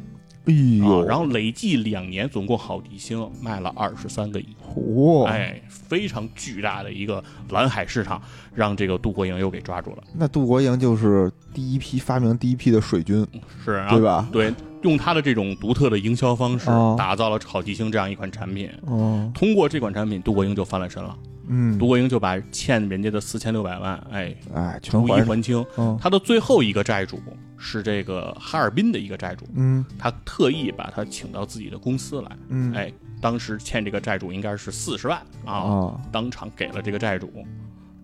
[0.47, 8.21] 哎呦，啊，然后累计两年总共好迪星卖了二十三个亿，哦，哎，非常巨大的一个蓝海市场，
[8.55, 13.27] 让这个杜国营又给抓住了，那杜国营就是第一批发明第一批的水军，
[13.65, 14.29] 是啊，对吧？
[14.33, 18.71] 对，用他的这种独特的营销方式，哦打造了好吉星这样一款产品。
[18.87, 21.17] 哦，通过这款产品，杜国英就翻了身了。
[21.49, 21.79] 嗯。
[21.79, 25.65] 杜，国英就把欠人家的四千六百万，哎，哎，全逐一还，还清。
[25.77, 25.99] 嗯。
[26.01, 27.21] 他的最后一个债主
[27.63, 37.31] 是这个哈尔滨的一个债主，嗯他特意把他请到自己的公司来，嗯，哎，当时欠这个债主应该是四十万啊，啊，当场给了这个债主。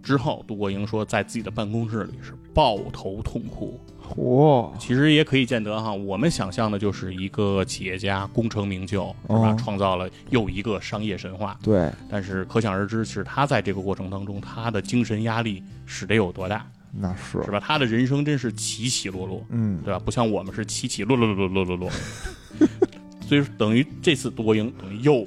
[0.02, 3.80] 之后，杜国英说，在自己的办公室里是抱头痛哭。
[4.00, 9.50] 嚯，其实也可以见得哈，我们想象的就是一个企业家功成名就，是吧？
[9.50, 11.58] 哦创造了又一个商业神话。
[11.60, 16.64] 对，但是可想而知，是他在这个过程当中，他的精神压力是得有多大。
[16.98, 17.60] 那是是吧？
[17.60, 19.98] 他的人生真是起起落落，嗯对吧？
[19.98, 21.90] 不像我们是起起落落落落落落落，
[23.28, 25.26] 所以说等于这次杜国英等于又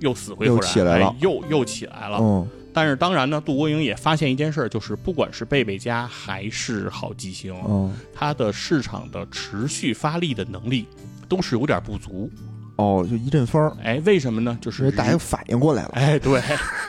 [0.00, 2.18] 又死灰复燃，又起来了哎又又起来了。
[2.20, 10.86] 嗯但是当然呢，杜国英也发现一件事，就是不管是贝贝家还是好记星，嗯它的市场的持续发力的能力
[11.28, 12.30] 都是有点不足。
[12.76, 14.56] 哦，就一阵风儿，哎，为什么呢？
[14.58, 16.40] 就是大家反应过来了，哎，对，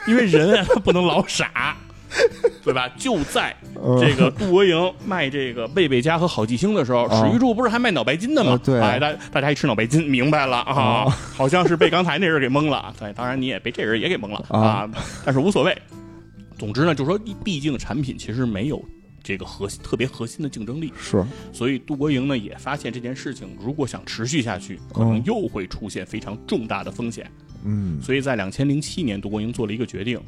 [0.08, 1.76] 因为人不能老傻，
[2.64, 2.88] 对吧？
[2.96, 12.94] 就在嗯这个杜国营卖这个贝贝家和好记星的时候，啊史玉柱不是还卖脑白金的吗哎，大大家一吃脑白金，明白了啊， 好像是被刚才那人给蒙了。
[12.98, 14.90] 对，当然你也被这人也给蒙了啊啊，
[15.24, 15.76] 但是无所谓。
[16.56, 18.82] 总之呢，就是说，毕竟产品其实没有
[19.22, 21.22] 这个核心特别核心的竞争力，是
[21.52, 27.28] 所以杜国营呢也发现这件事情如果想持续下去，可能嗯又会出现非常重大的风险。
[27.64, 30.20] 嗯所以在两千零七年，杜国营做了一个决定，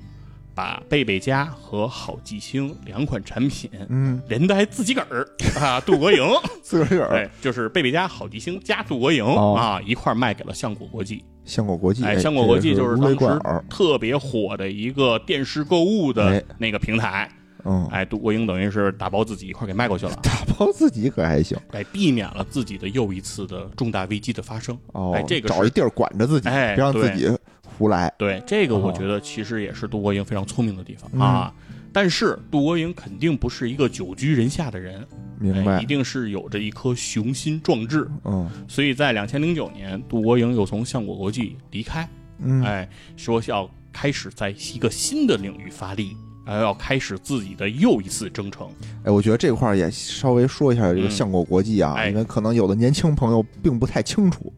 [0.57, 5.29] 把贝贝家和好记星两款产品，嗯，连带自己个儿
[5.61, 6.25] 啊，杜国营，
[6.63, 11.23] 自个儿对，就是贝贝家、好记星加杜国营、哦啊，一块卖给了相果国际。
[11.45, 17.31] 相果国际，哎，哎相果国际就是当时，特别火的一个电视购物的哎那个平台。
[17.69, 24.77] 嗯，哎，杜国营等于是打包自己一块给卖过去了，打包自己可还行哎，避免了自己的又一次的重大危机的发生。
[24.93, 27.29] 哦哎，，这个找一地儿管着自己，哎别让自己
[27.77, 31.53] 胡来，对，这个我哦觉得其实也是杜国营非常聪明的地方、嗯啊。
[31.93, 35.07] 但是杜国营肯定不是一个久居人下的人，哎，
[35.39, 35.87] 明白一？
[35.87, 38.07] 定是有着一颗雄心壮志。
[38.25, 42.07] 嗯所以在两千零九年，杜国营又从相果国际离开，
[42.39, 42.87] 嗯，哎，
[43.17, 48.69] 说要开始在一个新的领域发力，还，要开始自己的又一次征程。
[49.05, 54.53] 哎，我觉得这块儿也稍微说一下这个嗯相果国际啊，哎因为可能有的年轻朋友并不太清楚，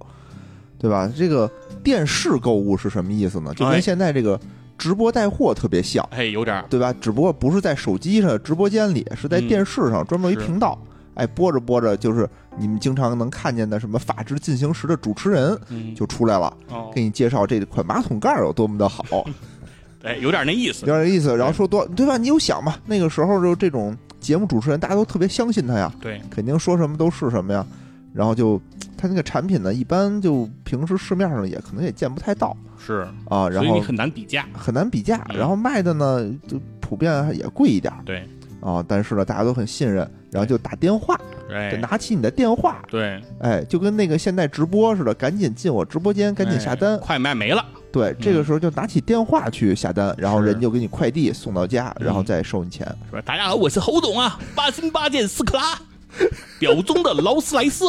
[0.77, 1.09] 对吧？
[1.17, 1.49] 这个
[1.83, 3.53] 电视购物是什么意思呢？
[3.55, 4.39] 就哎跟现在这个
[4.77, 6.95] 直播带货特别像，哎，有点儿对吧？
[7.01, 10.79] 只不过不是在手机上直播间里，是在嗯电视上专门一频道。
[11.15, 19.03] 哎，播着播着，就是你们经常能看见的什么《法制进行时》的主持人嗯，就出来了，哦给，你介绍这款马桶盖儿有多么的好，
[20.05, 20.95] 哎，有点那意思有。
[20.95, 21.37] 点意思。
[21.37, 22.17] 然后说多，对吧？
[22.17, 22.77] 你有想嘛？
[22.87, 27.67] 那个时候就这种节目主持人，大家都特别相信他呀，对，肯定说什么都是什么呀。
[28.15, 28.61] 然后就
[28.99, 34.45] 他那个产品呢，一般就平时市面上也可能也见不太到是，啊，然后所以你很难比价。
[34.53, 38.29] 很难比价，嗯然后卖的呢就普遍也贵一点儿对，
[38.61, 38.85] 啊。
[38.87, 39.99] 但是呢，大家都很信任，
[40.33, 41.17] 然后就打电话，
[41.49, 46.99] 就哎，拿起你的电话，对，哎，就跟那个现在直播似的，赶紧进我直播间，赶紧下单哎。
[46.99, 47.65] 快卖没了。
[47.91, 52.87] 对，这个时候就拿起电话去下单，然后人就给你快递送到家，嗯然后再收你钱。
[53.07, 53.23] 是吧？
[53.25, 55.79] 大家好，我是侯总啊，八星八箭斯克拉，
[56.59, 57.85] 表中的劳斯莱斯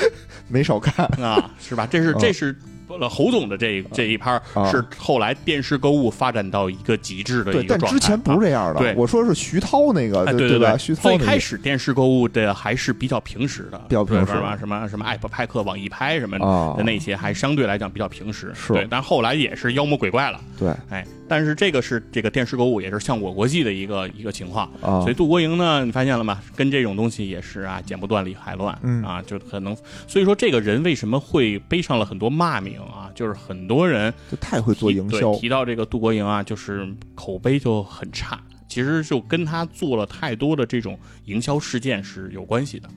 [0.48, 1.86] 没少看啊，是吧？
[1.90, 2.56] 这是嗯这是
[3.00, 7.86] 呃侯总的这这一拍啊是后来电视购物发展到一个极致的，一个状态。
[7.90, 8.78] 但之前不是这样的。
[8.78, 10.76] 对我说是徐涛那个，对，对对吧？
[10.76, 14.56] 徐涛那个最开始电视购物的还是比较平时的，比较平实对吧？
[14.56, 18.52] 什么什么爱拍客、网易拍什么啊的那些，还相对来讲比较平时。
[18.54, 20.38] 是对，但后来也是妖魔鬼怪了。
[20.58, 26.40] 对哎，但是这个是这个电视购物也是像我国际的一个一个情况，啊所以杜国营呢，你发现了吗？
[26.54, 33.10] 跟这种东西也是啊，剪不断理还乱，嗯啊，就可能，所以说这个人为什么会背上了很多骂名啊？
[33.14, 35.34] 就是很多人就太会做营销。
[35.36, 42.88] 提到这个杜国营啊，就是口碑就很差，其实就跟他做了太多的这种营销事件是有关系的。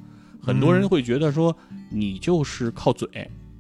[0.42, 1.56] 很多人会觉得说，
[1.92, 3.08] 你就是靠嘴，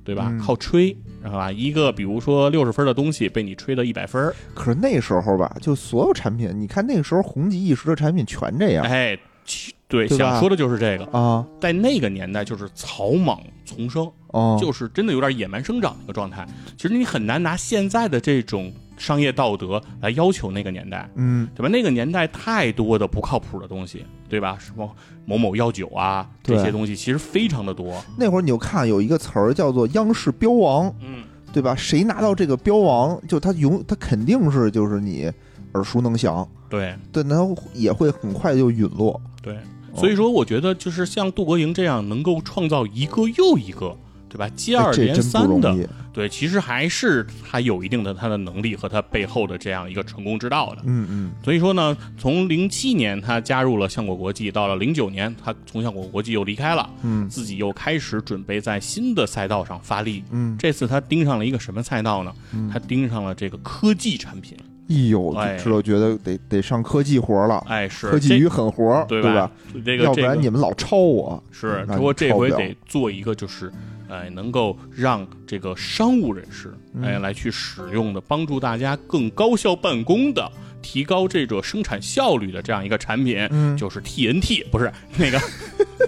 [0.07, 0.29] 对吧？
[0.31, 0.39] 嗯。
[0.39, 1.51] 靠吹，是吧？
[1.51, 8.85] 一个比如说六十分的东西被你吹到一百分儿，可是那时候吧，就所有产品，你看那个时候红极一时的产品全这样。
[8.85, 10.31] 哎，其对，对吧？
[10.31, 11.45] 想说的就是这个，啊。
[11.59, 16.47] 在那个年代就是草莽丛生，哦，就是真的有点野蛮生长的一个状态。
[16.77, 21.69] 其实你很难拿现在的这种商业道德来要求那个年代，嗯，对吧？
[21.69, 24.57] 那个年代太多的不靠谱的东西，对吧？
[24.59, 24.89] 什么
[25.25, 28.03] 某某药酒啊，这些东西其实非常的多。
[28.17, 31.75] 那会儿你就看有一个词儿叫做央视标王，嗯，对吧？
[31.75, 35.31] 谁拿到这个标王，就他永他肯定是就是你
[35.73, 39.21] 耳熟能详，对对，然后也会很快就陨落。
[39.41, 39.55] 对。
[39.55, 39.59] 哦
[39.99, 43.97] 所以说，我觉得就是像杜国营这样能够创造一个又一个，
[44.29, 44.49] 对吧？
[44.55, 45.75] 接二连三的。
[46.13, 50.81] 对，其实还是他有一定的他的能力和他背后的这样一个成功之道的。
[50.85, 60.23] 嗯嗯所以说呢，从零七年他加入了相果国际，到了零九年他从相果国际又离开了，嗯自己又开始准备在新的赛道上发力。
[60.31, 62.33] 嗯，这次他盯上了一个什么赛道呢？
[62.51, 64.57] 嗯他盯上了这个科技产品。
[64.89, 69.51] 哎呦，哎就知道觉得得得上科技活了，哎，是科技与狠活，对吧？
[69.85, 71.43] 这个要不然这你们老抄我。
[71.51, 73.69] 是，那不过这回得做一个就是，
[74.09, 77.03] 哎，能够让这个商务人士嗯。
[77.03, 80.51] 哎来去使用的，帮助大家更高效办公的
[80.81, 83.75] 提高这个生产效率的这样一个产品，嗯。
[83.77, 85.39] 就是 TNT，不是那个，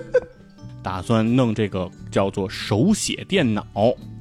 [0.84, 3.66] 打算弄这个叫做手写电脑。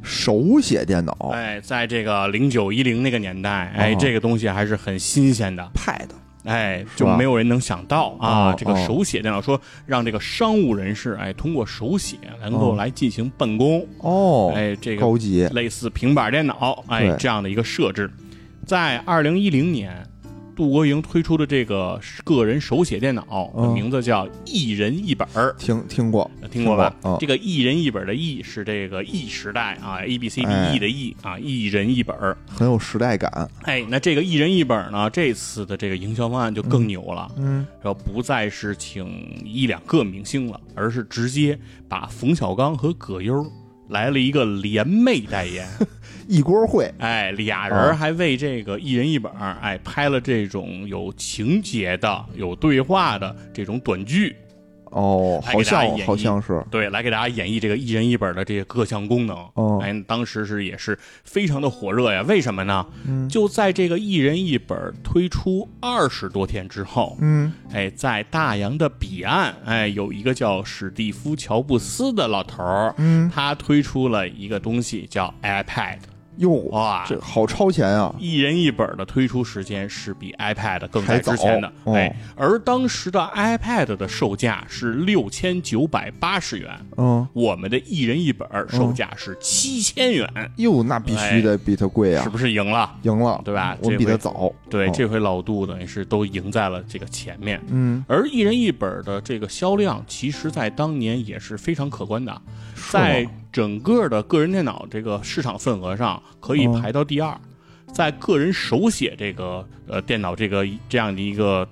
[0.03, 1.13] 手写电脑。
[1.33, 5.63] 哎，在这个零九一零那个年代，哎，哦这个东西还是很新鲜的。
[5.75, 6.09] ，Pad
[6.49, 15.45] 哎，就没有人能想到啊，哦这个手写电脑说让这个商务人士哎通过手写能够哦来进行办公，哦，哎，这个高级。
[15.49, 18.11] 类似平板电脑哎这样的一个设置，
[18.67, 20.08] 在二零一零年。
[20.59, 23.73] 杜国营推出的这个个人手写电脑，嗯。
[23.73, 25.55] 名字叫“一人一本儿。
[25.57, 26.93] 听听过，”，听过吧？
[27.05, 27.17] 嗯。
[27.21, 30.75] 这个“一人一本”的“一”是这个 “E 时代”啊，A B C D 哎。
[30.75, 32.37] E 的 “E” 啊，一人一本儿。
[32.49, 33.49] 很有时代感。
[33.63, 41.57] 哎，那这个一人一本呢，这次的这个营销方案就更牛了，嗯，然后不再是请一两个明星了，而是直接
[41.89, 43.47] 把冯小刚和葛优
[43.89, 45.67] 来了一个联袂代言。
[46.29, 54.37] 一锅烩，哎，俩哦人还为这个一人一本儿，哎，拍了这种有情节的、有对话的这种短剧，
[54.91, 59.37] 哦，好像好像是，对，来给大家演绎这个一人一本的这些各项功能。
[59.55, 62.23] 哦哎，当时是也是非常的火热呀。
[62.23, 62.87] 为什么呢？
[63.07, 75.99] 嗯就在这个一人一本推出二十多天之后，嗯，哎，在大洋的彼岸，哎，有一个叫史蒂夫·乔布斯的老头儿，嗯，他推出了一个东西叫 iPad。
[76.39, 78.15] 哟，哇，这好超前啊！
[78.19, 92.95] 一人一本的推出时间是比 iPad 更早之前的，哦哎，而当时的 iPad 的售价是六千九百八十元，嗯，我们的一人一本售价是七千元，哟，那必须得比它贵啊是，不是赢了？
[93.03, 94.53] 赢了，对吧我们比它早。
[94.71, 97.61] 对，哦这回老杜等于是都赢在了这个前面。
[97.69, 107.39] 嗯，而一人一本的这个销量，其实在当年也是非常可观的，是在整个的个人电脑这个市场份额上可以哦排到第二，
[107.93, 111.69] 在个人手写这个呃电脑这个这样的一个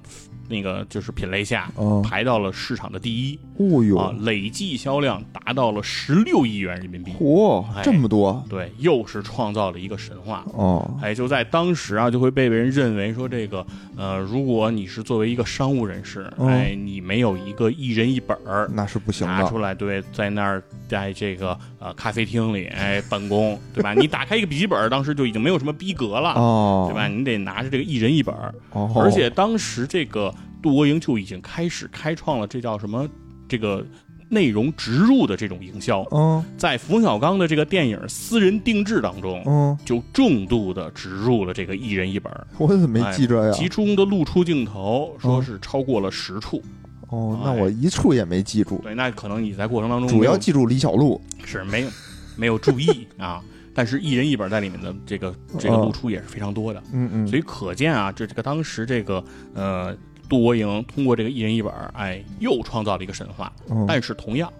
[0.48, 7.12] 那个就是品类下，嗯排到了市场的第一哦啊哟，，累计销量达到了十六亿元人民币。
[7.18, 10.44] 嚯，哎这么多对，又是创造了一个神话。
[10.54, 13.64] 哦，哎，就在当时啊，就会被人认为说这个，
[13.96, 19.32] 呃，如果你是作为一个商务人士，嗯哎，你没有一个一人一本儿那是不行的。
[19.32, 23.94] 拿出来，对，在那儿在这个呃咖啡厅里哎 办公，对吧？
[23.94, 27.08] 你打开一个笔记本，当时就已经没有什么逼格了，哦，对吧？
[27.08, 30.32] 你得拿着这个一人一本儿，哦，而且当时这个
[30.66, 33.08] 杜国营就已经开始开创了这叫什么
[33.46, 33.86] 这个
[34.28, 39.40] 内容植入的这种营销，嗯在冯小刚的这个电影《私人定制》当中。
[39.46, 43.52] 嗯，就重度的植入了这个一人一本，我怎么没记着呀？
[43.52, 46.60] 其中的露出镜头说是超过了十处。
[47.10, 51.22] 哦，那我一处也没记住，对，那可能你在过程当中主要记住李小璐。
[51.44, 51.88] 是没有
[52.34, 53.40] 没有注意 啊。
[53.72, 59.94] 但是，一人一本在里面的这个这个嗯露出也是非常多的，嗯嗯，所以可见啊，这这个当时这个呃
[60.28, 63.52] 杜国营通过这个一人一本儿，哎，又创造了一个神话。
[63.70, 64.52] 嗯但是同样，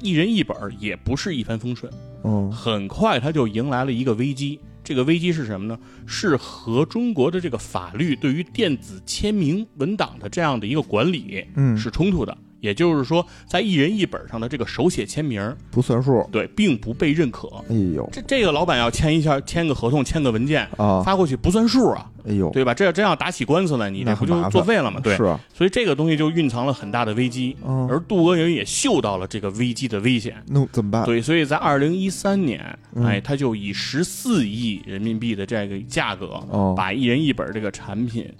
[0.00, 1.92] 一人一本儿也不是一帆风顺，
[2.24, 4.60] 嗯很快他就迎来了一个危机。
[4.82, 5.78] 这个危机是什么呢？
[6.06, 12.36] 是和中国的这个法律对于电子签名文档的这样的一个管理嗯，是冲突的。
[12.60, 16.28] 也就是说，在一人一本上的这个手写签名，不算数。
[16.30, 17.48] 对，并不被认可。
[17.68, 22.74] 哎呦这这个老板要签一下，签个合同，签个文件，啊，发过去不算数啊，哎呦，对吧？
[22.74, 25.00] 这要真要打起官司来，你这不就作废了吗？
[25.02, 27.56] 对，是啊，所以这个东西就蕴藏了很大的危机。
[27.66, 31.04] 嗯，而杜国营也嗅到了这个危机的危险，那怎么办？
[31.04, 38.30] 对，所以在二零一三年，嗯哎，他就以十四亿人民币的这个价格，哦把一人一本这个产品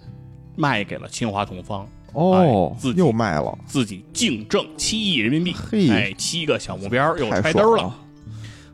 [0.56, 7.94] 卖给了清华同方，哦哎自，己又卖了，自己净挣七亿人民币，嘿哎，七个小目标又太揣兜了。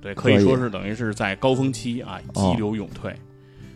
[0.00, 2.50] 对，可以说是等于是在高峰期啊，哦。
[2.52, 3.14] 激流勇退。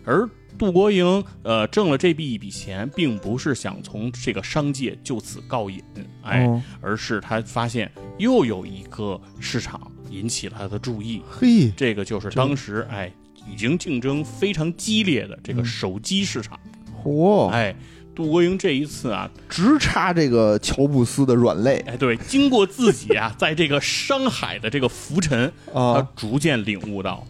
[0.04, 5.82] 而杜国营呃挣了这笔一笔钱，并不是想从这个商界就此告隐，
[6.22, 6.62] 哎，哦。
[6.80, 13.12] 而是他发现又有一个市场引起了他的注意，嘿，这个就是当时哎
[13.50, 15.64] 已经竞争非常激烈的这个嗯。
[15.64, 16.58] 手机市场。
[17.02, 17.74] 嚯，哎，
[18.14, 21.82] 杜国英这一次啊，直插这个乔布斯的软肋。
[21.86, 27.24] 哎，对，经过自己啊在这个商海的这个浮沉，他啊，逐渐领悟到，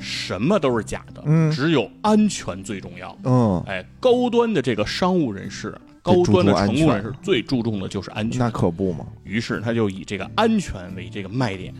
[0.00, 1.50] 什么都是假的，嗯。
[1.52, 3.16] 只有安全最重要。
[3.24, 8.38] 嗯，哎，高端的这个商务人士，高端的重安全乘务人士最注重的就是安全。
[8.38, 11.72] 那可不嘛，于是他就以这个安全为这个卖点，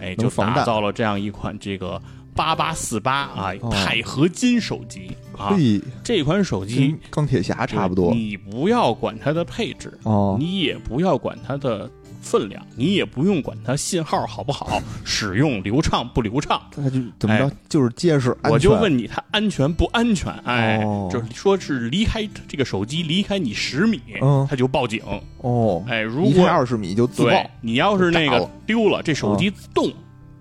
[0.00, 0.66] 哎，就打能防弹。
[0.66, 2.00] 造了这样一款这个
[2.36, 5.48] 八八四八啊哦钛合金手机啊。
[5.56, 16.60] 嘿，这款手机钢铁侠差不多你不要管它的配置，哦，你也不要管它的分量，你也不用管它信号好不好， 使用流畅不流畅。
[16.72, 18.36] 它就怎么着，就是结实。
[18.44, 20.32] 我就问你，它安全不安全？
[20.44, 25.00] 哎，哦就是说是离开这个手机离开你十米，嗯它就报警。
[25.38, 27.50] 哦，哎，如果二十米就自对爆。
[27.60, 29.92] 你要是那个丢了，这手机自动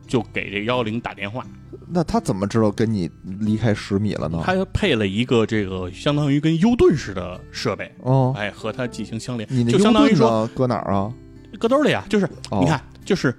[0.07, 1.45] 就给这幺幺零打电话。
[1.87, 4.41] 那他怎么知道跟你离开十米了呢？
[4.43, 11.13] 他配了一个这个相当于跟 U 盾似的设备，哦，哎，和它进行相连，你那就相当于 U 盾搁哪儿啊？
[11.59, 12.59] 搁兜里啊，就是哦。
[12.61, 13.33] 你看，就是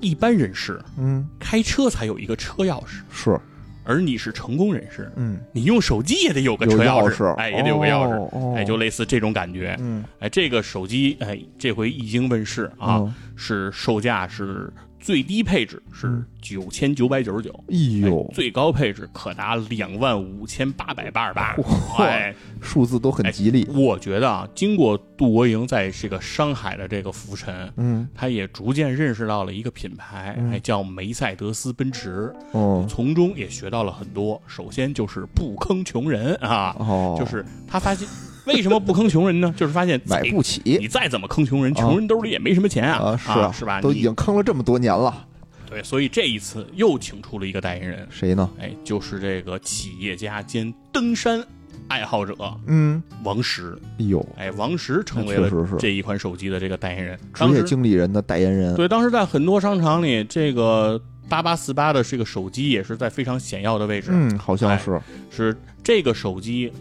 [0.00, 3.38] 一般人士嗯，开车才有一个车钥匙，是，
[3.84, 8.54] 而你是成功人士，嗯，你用手机也得有个车钥匙，哎，也得有个钥匙，哦哦。
[8.56, 9.76] 哎，就类似这种感觉。
[9.78, 10.04] 嗯。
[10.18, 13.14] 哎，这个手机，哎，这回一经问世啊，嗯。
[13.36, 14.72] 是售价是
[15.08, 17.74] 最低配置是嗯九千九百九十九，哎
[18.06, 21.56] 呦，最高配置可达两万五千八百八十八。
[21.56, 23.66] 嚯哎，数字都很吉利。
[23.70, 34.38] 我觉得啊，经过杜国营在这个上海的这个浮沉，嗯他也逐渐认识到了一个品牌，嗯哎，叫梅赛德斯奔驰，哦从中也学到了很多。
[34.46, 38.06] 首先就是不坑穷人啊，哦，就是他发现
[38.48, 39.52] 为什么不坑穷人呢？
[39.56, 43.80] 就是发现买不起你再怎么坑穷人，穷人兜里也没什么钱啊，啊，是啊，是吧？
[43.80, 45.26] 都已经坑了这么多年了。
[45.70, 48.48] 对，所以这一次又请出了一个代言人，谁呢？
[48.58, 51.44] 哎，就是这个企业家兼登山
[51.88, 52.34] 爱好者
[52.66, 53.78] 嗯，王石。
[53.98, 57.18] 哎呦，哎，王石成为了这一款手机的这个代言人。
[57.34, 58.74] 职业经理人的代言人。
[58.76, 64.08] 对，当时在很多商场里，这个八八四八的这个手机也是在非常显要的位置。
[64.10, 64.98] 嗯，好像哎是。
[65.30, 66.72] 是这个手机，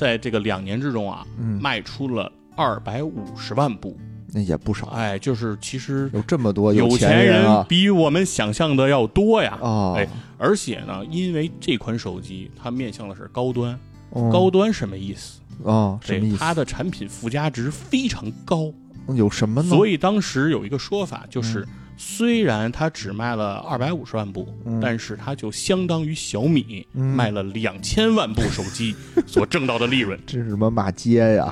[0.00, 3.94] 在这个两年之中啊，嗯，卖出了二百五十万部。
[4.32, 7.66] 那也不少，哎，就是其实有这么多有钱人啊。
[7.68, 9.58] 比我们想象的要多呀。
[9.60, 13.78] 啊，哎而且呢，因为这款手机它面向的是高端，
[14.10, 15.40] 哦高端什么意思？
[15.66, 16.38] 啊，什么对，意思？
[16.38, 18.72] 它的产品附加值非常高，
[19.08, 19.68] 有什么呢？
[19.68, 21.68] 所以当时有一个说法，就是
[22.02, 24.80] 虽然它只卖了二百五十万部，嗯。
[24.80, 27.14] 但是它就相当于小米嗯。
[27.14, 28.96] 卖了两千万部手机
[29.28, 30.18] 所挣到的利润。
[30.26, 31.44] 这是什么马街呀？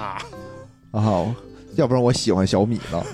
[0.91, 1.37] 啊，啊，
[1.77, 3.05] 要不然我喜欢小米呢，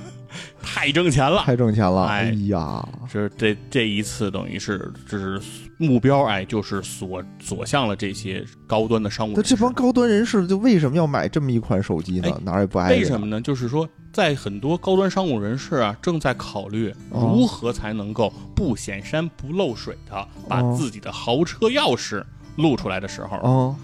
[0.64, 1.42] 太挣钱了。
[1.42, 2.06] 太挣钱了。
[2.06, 5.40] 哎哎呀，这这这一次等于是就是
[5.78, 9.42] 目标，哎，就是所所向了这些高端的商务那。
[9.42, 12.40] 这帮高端人士就为什么要买这么一款手机呢哎？
[12.42, 12.96] 哪儿也不挨着。
[12.96, 13.40] 为什么呢？
[13.40, 22.22] 就是说，在很多高端商务人士啊，正在考虑哦如何才能够不显山不漏水的把哦自己的豪车钥匙
[22.56, 23.76] 露出来的时候，哦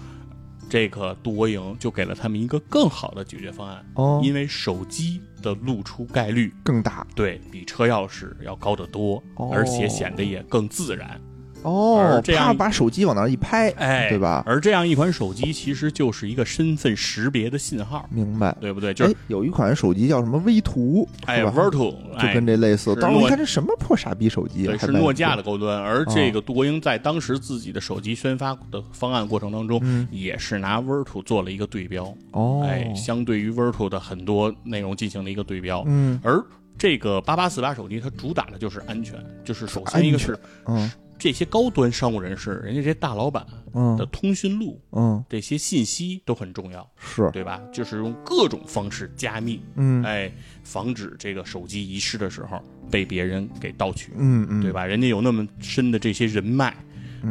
[0.71, 7.05] 这个杜国营就给了他们一个更好的解决方案，哦，因为手机的露出概率更大。
[7.13, 9.49] 对比车钥匙要高得多，哦。
[9.51, 11.19] 而且显得也更自然。
[11.63, 18.55] 哦，这样他把手机往那儿一拍，哎，对吧而这样一款手机其实就是一个身份识别的信号，明白？
[18.59, 18.93] 对不对？
[18.93, 22.95] 就是哎，有一款手机叫什么微图，哎，Virtu，就哎跟这类似。
[22.95, 36.43] 当时我一看这什么破傻逼手机啊，是诺基亚的高端，而这哦个杜国英在当时自己的手机宣发的方案过程当中，嗯也是拿 Virtu 做了一个对标，哦，哎，相对于 Virtu 的很多内容进行了一个对标，嗯而
[36.77, 47.61] 这个八八四八手机它主打的就是安全，就是首先一个是嗯这些高端商务人士，人家这些大老板的嗯通讯录嗯，这些信息都很重要，是对吧？
[47.71, 50.31] 就是用各种方式加密，嗯哎，
[50.63, 52.59] 防止这个手机遗失的时候
[52.89, 54.13] 被别人给盗取。
[54.17, 54.83] 嗯嗯，对吧？
[54.83, 56.75] 人家有那么深的这些人脉，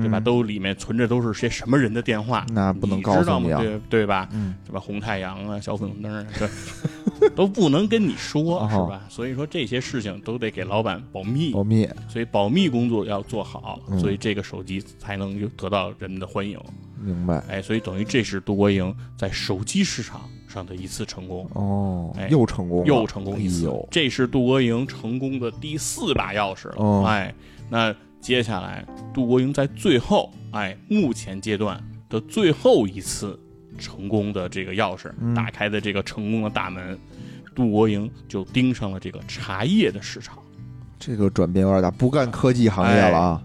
[0.00, 0.18] 对吧？
[0.18, 3.58] 嗯都里面存着都是些什么人的电话，那不能告诉你啊知道吗？
[3.62, 4.28] 对对吧？
[4.32, 4.78] 嗯是吧？
[4.80, 9.02] 红太阳啊，小粉红灯啊，对 都不能跟你说，哦是吧？
[9.08, 16.58] 所以说这些事情都得给老板保密，保密，所以保密工作要做好，嗯所以这个手机才能有得到人们的欢迎。
[17.02, 21.48] 明白哎，所以等于这是杜国营在手机市场上的一次成功。
[21.54, 26.74] 哦哎，又成功，又成功一次哎，这是杜国营成功的第四把钥匙了。
[26.76, 27.34] 哦哎，
[27.70, 33.38] 那接下来杜国营在最后，哎，目前阶段的最后一次
[33.78, 36.98] 成功的这个钥匙、嗯打开的这个成功的大门，
[37.54, 40.38] 杜国营就盯上了这个茶叶的市场。
[40.98, 43.42] 这个转变有点大，不干科技行业了啊。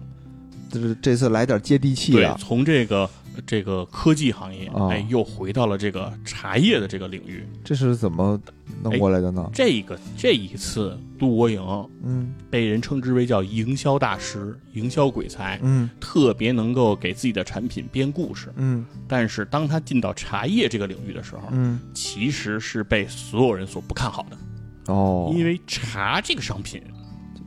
[0.70, 3.08] 这是这次来点接地气对的，，从这个
[3.44, 4.88] 这个科技行业，哦。
[4.88, 7.46] 哎，又回到了这个茶叶的这个领域。
[7.64, 8.40] 这是怎么
[8.82, 9.50] 弄过来的呢？
[9.52, 11.60] 这个这一次，杜国营
[12.02, 12.32] 嗯。
[12.50, 15.90] 被人称之为叫营销大师、营销鬼才，嗯。
[16.00, 18.52] 特别能够给自己的产品编故事。
[18.56, 18.86] 嗯。
[19.08, 26.82] 但是当他进到茶叶这个领域的时候，嗯，其实是被所有人所不看好的，哦，因为茶这个商品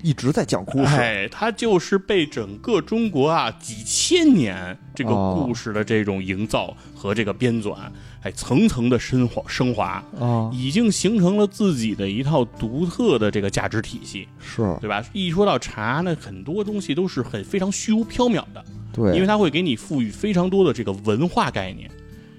[0.01, 5.43] 一直在讲故事，哎，它就是被整个中国啊几千年这个哦。
[5.45, 7.75] 故事的这种营造和这个编纂，
[8.21, 14.77] 哎，层层的升华升华，啊，已经形成了自己的一套独特的这个价值体系，是。
[14.79, 15.03] 对吧？
[15.13, 21.89] 一说到茶呢，很多东西都是很非常虚无缥缈的，对，因为它会给你赋予非常多的这个文化概念，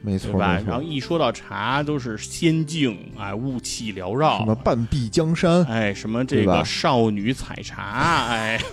[0.03, 0.61] 没错对吧？
[0.67, 4.39] 然后一说到茶，都是仙境啊，雾气缭绕。
[4.39, 8.61] 什，么半壁江山，哎，什么这个少女采茶，哎。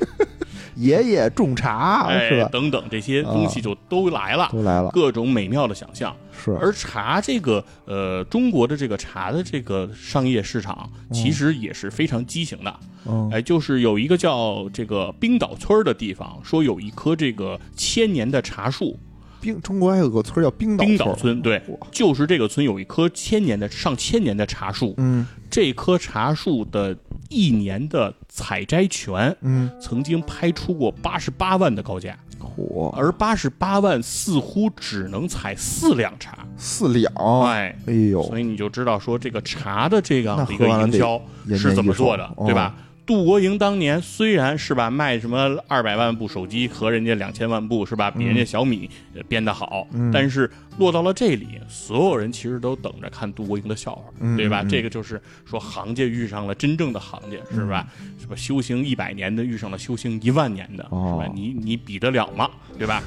[0.77, 2.49] 爷爷种茶哎，是吧？
[2.51, 6.15] 等等这些东西就都来了，都来了，各种美妙的想象。
[6.31, 6.51] 是。
[6.61, 12.79] 而茶这个呃，中国的这个茶的这个商业市场，其实也是非常畸形的。
[13.07, 13.27] 嗯。
[13.33, 18.99] 哎，就是有一个叫这个冰岛村儿的地方，说有一棵这个千年的茶树，
[19.47, 26.95] 冰中国还有个村叫冰岛冰岛村，对，就是这个村有一棵千年的上千年的茶树，嗯这棵茶树的
[27.29, 32.17] 一年的采摘权，嗯，曾经拍出过八十八万的高价。
[32.39, 37.11] 火而八十八万似乎只能采四两茶，四两，
[37.45, 41.19] 哎，哎呦，所以你就知道说这个茶的这样的一个营销
[41.57, 42.75] 是怎么做的对吧？
[43.07, 54.61] 杜国营当年虽然是吧卖什么二百万部手机和人家两千万部是吧，比人家小米呃编得好，嗯但是落到了这里，所有人其实都等着看杜国营的笑话，嗯对吧？
[54.61, 57.87] 这个就是说行家遇上了真正的行家，是吧？
[58.19, 61.33] 什么修行一百年的遇上了修行一万年的，哦是吧？
[61.33, 62.49] 你你比得了吗？
[62.77, 63.01] 对吧？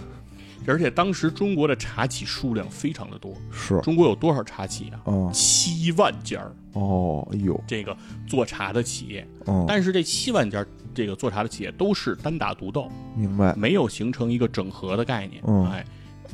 [0.67, 3.81] 而且当时中国的茶企数量非常的多，是。
[3.81, 5.01] 中国有多少茶企啊？
[5.07, 5.31] 嗯。
[5.33, 7.97] 七万家儿，哦，哎呦，这个
[8.27, 15.43] 做茶的企业，嗯，但是这七万家这个做茶的企业都是单打独斗，明白，没有形成一个整合的概念。
[15.47, 15.85] 嗯哎，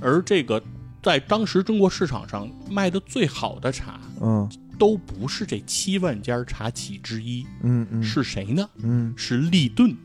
[0.00, 0.62] 而这个
[1.02, 4.48] 在当时中国市场上卖的最好的茶，嗯。
[4.78, 8.68] 都不是这七万家茶企之一，嗯嗯，是谁呢？
[8.82, 9.14] 嗯。
[9.16, 9.96] 是立顿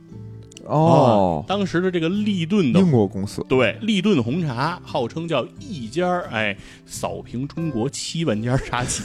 [0.66, 6.55] 哦啊，当时的这个利顿的英国公司，对，利顿红茶号称叫一家儿哎
[6.86, 9.03] 扫平中国七万家茶企，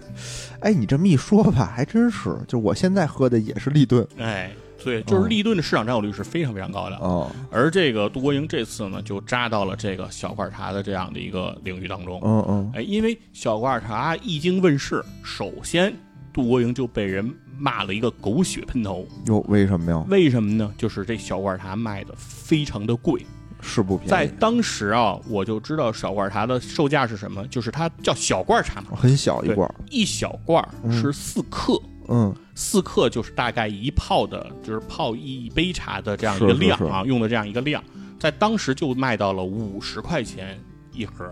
[0.60, 4.50] 哎，你这么一说吧，还真是，就我现在喝的也是利顿，哎，
[4.84, 6.96] 对，就是哦立顿的市场占有率是非常非常高的。
[6.96, 12.20] 哦，而这个杜国营这次呢，就扎到了这个小罐茶的这样的一个领域当中。
[12.24, 15.94] 嗯嗯，哎，因为小罐茶一经问世，首先
[16.32, 19.06] 杜国营就被人骂了一个狗血喷头。
[19.26, 20.04] 哟，为什么呀？
[20.08, 20.72] 为什么呢？
[20.76, 23.24] 就是这小罐茶卖的非常的贵，
[23.60, 31.80] 是不便宜，在当时啊，我就知道小罐茶的售价是什么，就是它叫小罐茶嘛，很小一罐，一小罐是四克。
[32.08, 37.82] 嗯四克就是大概一泡的，就是泡一杯茶的这样一个是是是量啊，用的这样一个量，
[38.18, 40.60] 在当时就卖到了五十块钱
[40.92, 41.24] 一盒。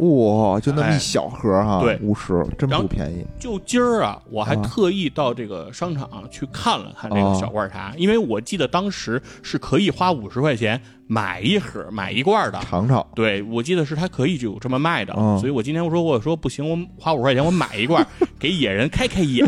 [0.00, 1.98] 哇，就那么哎一小盒哈，对。
[2.02, 4.62] 五十，真不便宜，就今儿啊，我还啊。
[4.62, 7.36] 特意到这个商场去看了看这个哦。
[7.38, 12.58] 小罐茶，因为我记得当时是可以花五十块钱买一盒、买一罐的。
[12.60, 15.38] 尝尝，对，我记得是它可以就这么卖的，嗯。
[15.38, 18.06] 所以我今天我说我说不行，我花五十块钱我买一罐，
[18.38, 19.46] 给野人开开眼，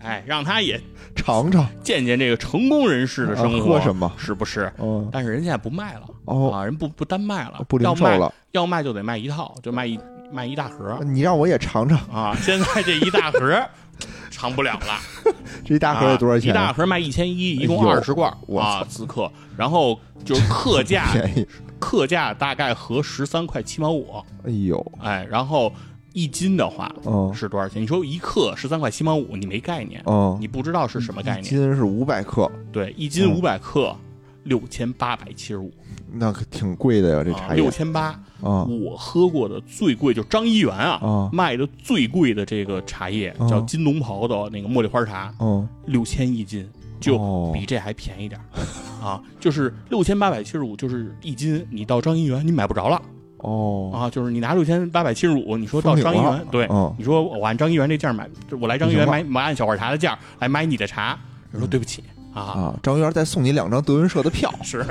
[0.00, 0.80] 哎，让他也
[1.16, 4.72] 尝尝，见见这个成功人士的生啊活，喝什么是不是？
[4.78, 9.98] 嗯，但是人现在不卖了，哦啊，人不不单卖了，不零要卖售了，要卖就得卖一套，就卖一
[10.30, 12.36] 卖一大盒你让我也尝尝，啊。
[12.40, 13.60] 现在这一大盒
[14.30, 15.32] 尝不了了，
[15.64, 16.50] 这一大盒得多少钱？
[16.50, 21.46] 啊一大盒卖一千一，一共二十罐我啊，操自克，然后就是客 价，便宜，
[21.78, 25.72] 克价大概合十三块七毛五，哎呦，哎，然后
[26.16, 27.82] 一斤的话嗯是多少钱？
[27.82, 31.44] 你说一克十三块七毛五，你没概念，嗯，你不知道是什么概念。
[31.44, 31.68] 一念？
[31.68, 33.36] 斤是五百克，对，一斤嗯。
[33.36, 33.94] 五百克，
[34.44, 35.70] 六千八百七十五，
[36.10, 37.60] 那可挺贵的呀，这茶叶。
[37.60, 38.18] 六千八。
[38.40, 46.66] 啊，我喝过的最贵，就张一元啊，啊卖的最贵的这个茶叶、啊叫金龙袍的那个茉莉花茶，嗯，六千一斤，
[46.98, 47.50] 就哦。
[47.52, 53.02] 比这还便宜点儿、啊，就是六千八百七十五，就是一斤，你到张一元你买不着了
[53.46, 58.28] 哦，啊，就是你拿六千八百七十五，你说到张一元，对，嗯你说我按张一元这价买，
[58.60, 61.16] 我来张一元买买按小罐茶的价来买你的茶，
[61.52, 62.02] 人说对不起
[62.34, 64.84] 啊，啊，张元再送你两张德云社的票，是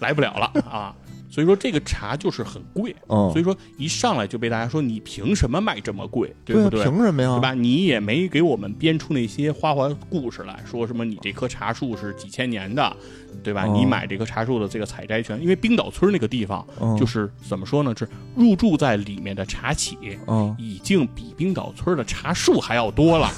[0.00, 0.94] 来不了了啊。
[1.28, 6.82] 所以说这个茶就是很贵，嗯所以说一上来就被大家说你凭什么卖这么贵，对不对？
[6.84, 7.36] 凭什么呀？
[7.36, 7.54] 对吧？
[7.54, 12.96] 你也没给我们编出那些花花故事来说什么你这棵茶树是几千年的，
[13.42, 13.66] 对吧？
[13.66, 17.94] 哦你买这棵茶树的这个采摘权，因为冰岛村那个地方嗯就是怎么说呢？
[17.98, 23.30] 是入住在里面的茶企嗯已经比冰岛村的茶树还要多了。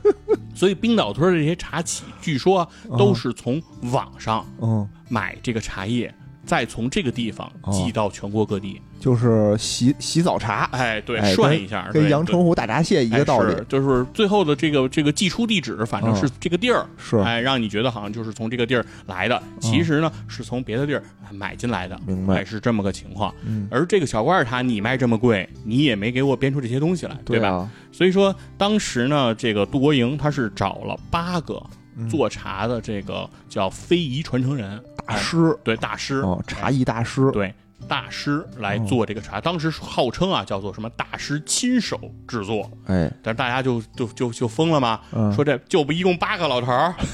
[0.54, 2.66] 所以冰岛村的这些茶企，据说
[2.96, 3.62] 都是从
[3.92, 6.12] 网上嗯买这个茶叶，
[6.46, 8.80] 再从这个地方哦寄到全国各地。
[8.98, 13.56] 就是洗洗澡茶，哎，对，哎涮一下，跟阳澄湖大闸蟹一个道理哎。
[13.58, 23.32] 是就是最后的这个这个寄出地址，反正嗯是这个地儿，是哎，让你觉得好像就是从这个地儿来的，其实呢是从别的地儿买进来的，嗯明白哎，是这么个情况。
[23.44, 27.50] 嗯，而这个小罐儿茶你卖这么贵，你也没给我编出这些东西来，对吧？
[27.50, 31.70] 啊，所以说当时呢，这个杜国营他是找了八个嗯
[32.08, 35.58] 做茶的这个叫非遗传承人，哎大师。
[35.64, 37.54] 对大师，哦，茶艺大师，对
[37.88, 45.32] 大师来做这个茶，当时号称啊叫做什么大师亲手制作，哎，但是大家就就就就疯了嘛，嗯。
[45.32, 46.94] 说这就不一共八个老头儿。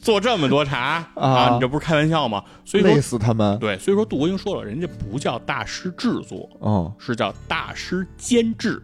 [0.00, 1.50] 做这么多茶啊。
[1.52, 2.42] 你这不是开玩笑吗？
[2.64, 3.58] 所以累死他们。
[3.58, 6.90] 对，所以说杜国英说了，人家不叫大师制作，哦。
[6.98, 8.82] 是叫大师监制。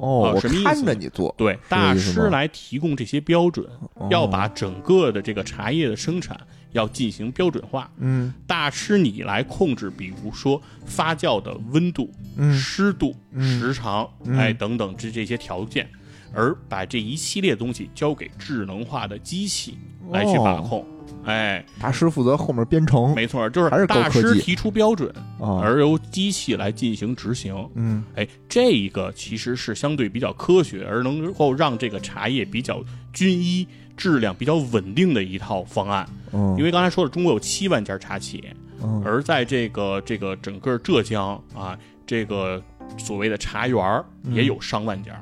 [0.00, 4.08] 哦，我什么意思看着你做，对，大师来提供这些标准，哦。
[4.10, 6.40] 要把整个的这个茶叶的生产
[6.72, 7.90] 要进行标准化。
[7.98, 8.32] 嗯。
[8.46, 12.52] 大师你来控制，比如说发酵的温度、嗯。
[12.54, 13.60] 湿度、嗯。
[13.60, 14.38] 时长，嗯。
[14.38, 15.86] 哎等等这这些条件，
[16.32, 19.76] 而把这一系列东西交给智能化的机器
[20.10, 20.86] 来去把控。
[21.24, 25.08] 哎，大师负责后面编程没错，就是还是大师提出标准，
[25.38, 27.54] 啊，而由机器来进行执行。
[27.74, 32.82] 嗯哎，这一个其实是相对比较科学，而能够让这个茶叶比较
[33.12, 36.08] 均一、质量比较稳定的一套方案。
[36.32, 38.42] 嗯，因为刚才说了，中国有七万家茶企，
[38.82, 42.62] 嗯而在这个这个整个浙江啊，这个
[42.96, 45.12] 所谓的茶园也有上万家。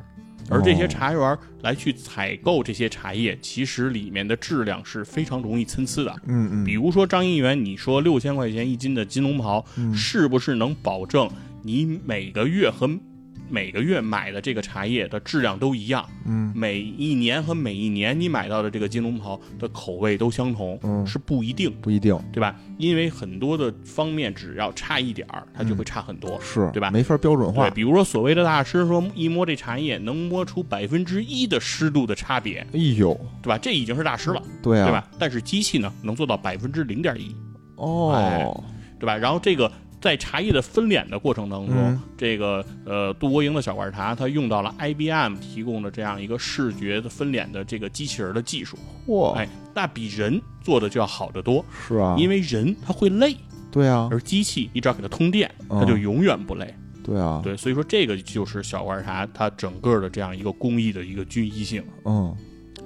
[0.51, 0.89] 而这些哦。
[0.89, 6.15] 茶园来去采购这些茶叶，其实里面的质量是非常容易参差的。
[6.27, 9.95] 嗯嗯，比如说张一元，你说六千块钱一斤的金龙袍，嗯。
[9.95, 11.29] 是不是能保证
[11.63, 12.89] 你每个月和
[13.49, 16.05] 每个月买的这个茶叶的质量都一样？
[16.27, 22.55] 嗯每一年和每一年你买到的这个金龙袍的口味都相同，嗯是不一定，不一定对吧？
[22.79, 26.39] 因为很多的方面只要差一点儿，它就会差很多。
[26.41, 33.59] 是对吧没法标准化对，，比如说所谓的大师说，一摸这茶叶能摸出百分之一的湿度的差别，哎呦，对吧？
[33.59, 34.93] 这已经是大师了，对啊，对？
[34.93, 35.09] 吧？
[35.19, 37.35] 但是机器呢，能做到百分之零点一，
[37.77, 38.63] 哦，
[38.99, 39.17] 对吧？
[39.17, 39.71] 然后这个
[40.01, 42.01] 在茶叶的分敛的过程当中，嗯。
[42.17, 48.77] 这个呃杜国营的小罐茶，它用到了 IBM 提供的这样一个视觉的分敛的这个机器人的技术，
[49.07, 53.37] 哇，哎，那比人做的就要好得多，是啊，因为人他会累，
[53.71, 56.75] 对啊，而机器你只要给它通电，嗯它就永远不累。
[57.05, 61.83] 对啊，对，所以说这个就是小罐茶它整个的这样一个工艺的一个均一性。
[62.05, 62.37] 嗯。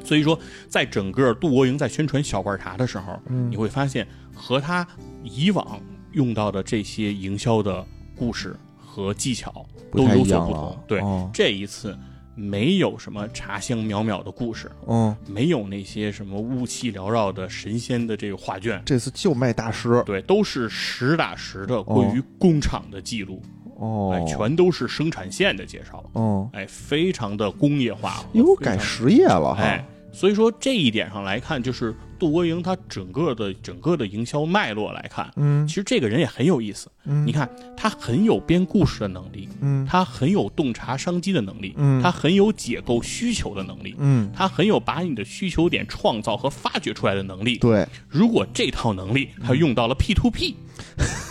[0.05, 0.39] 所以说，
[0.69, 3.51] 在整个杜国营在宣传小罐茶的时候，嗯。
[3.51, 4.87] 你会发现和他
[5.23, 5.81] 以往
[6.13, 7.85] 用到的这些营销的
[8.17, 10.79] 故事和技巧都有所不同。
[10.87, 11.31] 对，哦。
[11.33, 11.97] 这一次
[12.35, 20.03] 没有什么茶香渺渺的故事，嗯，没有那些什么雾气缭绕的神仙的这个画卷，这次就卖大师。
[20.07, 23.43] 对，都是实打实的关于工厂的记录，
[23.77, 24.13] 哦。
[24.15, 29.63] 哎，，全都是生产线的介绍，嗯，哎，非常的工业化，哟，非常改实业了哈。
[29.63, 36.89] 哎，，所以说这一点上来看，就是杜国营他整个的整个的营销脉络来看，嗯其实这个人也很有意思。
[37.03, 47.59] 嗯，你看，他很有编故事的能力，嗯他很有洞察商机的能力，嗯他很有解构需求的能力，嗯，他很有把你的需求点创造和发掘出来的能力。
[47.59, 50.55] 对，如果这套能力他用到了 P to P，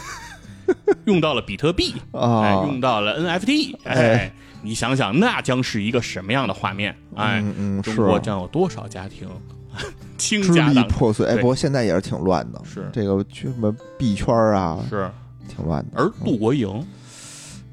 [1.08, 6.94] 用到了比特币，用到了 NFT，哎哎，你想想，那将是一个什么样的画面？
[7.16, 9.30] 哎，嗯嗯中国将有多少家庭
[10.18, 15.10] 倾支离家荡破碎，哎，不过现在也是挺乱的，是这个去什么币圈啊，是，
[15.48, 16.86] 挺乱的，而杜国营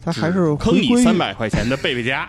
[0.03, 2.27] 他还是坑你三百块钱的贝贝佳，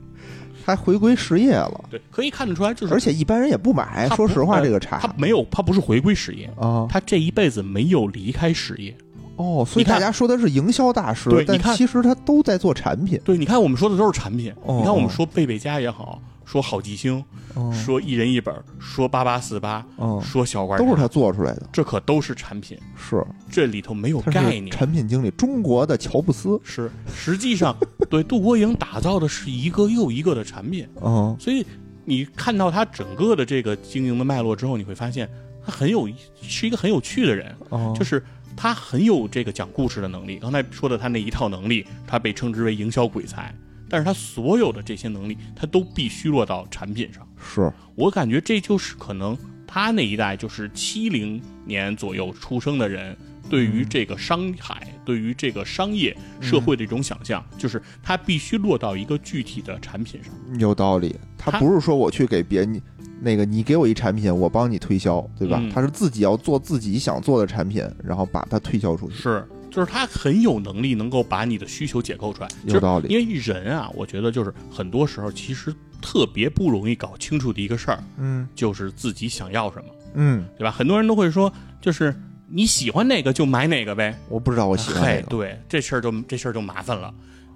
[0.64, 8.96] 他回归实业了，对，可以看得出来，就是而且一般人也不买，不说实话，呃这个茶他茶没有，他不是回归实业，啊，他这一辈子没有离开实业。
[9.36, 17.24] 哦，所以大家说的是营销大师对，但其实他都在做产品，对，你看我们说的都是产品，哦你看我们说贝贝佳也好，说好记星，
[17.54, 24.68] 嗯说一人一本，说八八四八，嗯，说小罐，都是他，做出来的，这可都是产品，是，这里头没有他是概念。
[24.68, 27.76] 产品经理，中国的乔布斯，是，实际上
[28.10, 31.64] 对杜国营打造的是一个又一个的产品，嗯所以
[32.04, 35.30] 你看到他整个的这个经营的脉络之后，你会发现
[35.64, 36.08] 他很有
[36.42, 38.20] 是一个很有趣的人，嗯，就是
[38.56, 40.40] 他很有这个讲故事的能力。
[40.40, 43.54] 刚才说的他那一套能力，他被称之为营销鬼才，
[43.90, 47.26] 但是他所有的这些能力，他都必须落到产品上。
[47.36, 49.36] 是，我感觉这就是可能
[49.66, 53.16] 他那一代就是七零年左右出生的人。
[53.48, 60.32] 对于这个商海，对于这个商业社会的一种想象，就是他必须落到一个具体的产品上。
[60.60, 62.80] 有道理，他他不是说我去给别人
[63.20, 65.58] 那个你给我一产品，我帮你推销，对吧？
[65.60, 72.48] 嗯他是自己要做自己想做的产品，然后把它推销出去，是，就是他很有能力能够把你的需求解构出来。
[72.64, 73.08] 有道理。
[73.08, 80.70] 因为人啊，我觉得就是很多时候其实特别不容易搞清楚的一个事儿，嗯就是自己想要什么，嗯，对吧？
[80.70, 82.14] 很多人都会说，就是
[82.48, 84.18] 你喜欢哪个就买哪个呗。
[84.28, 85.14] 我不知道我喜欢哪，个。
[85.16, 87.12] 嘿对，这事儿就这事儿就麻烦了。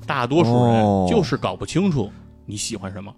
[0.07, 2.13] 大多数哦人就是搞不清楚
[2.47, 3.15] 你喜欢什么。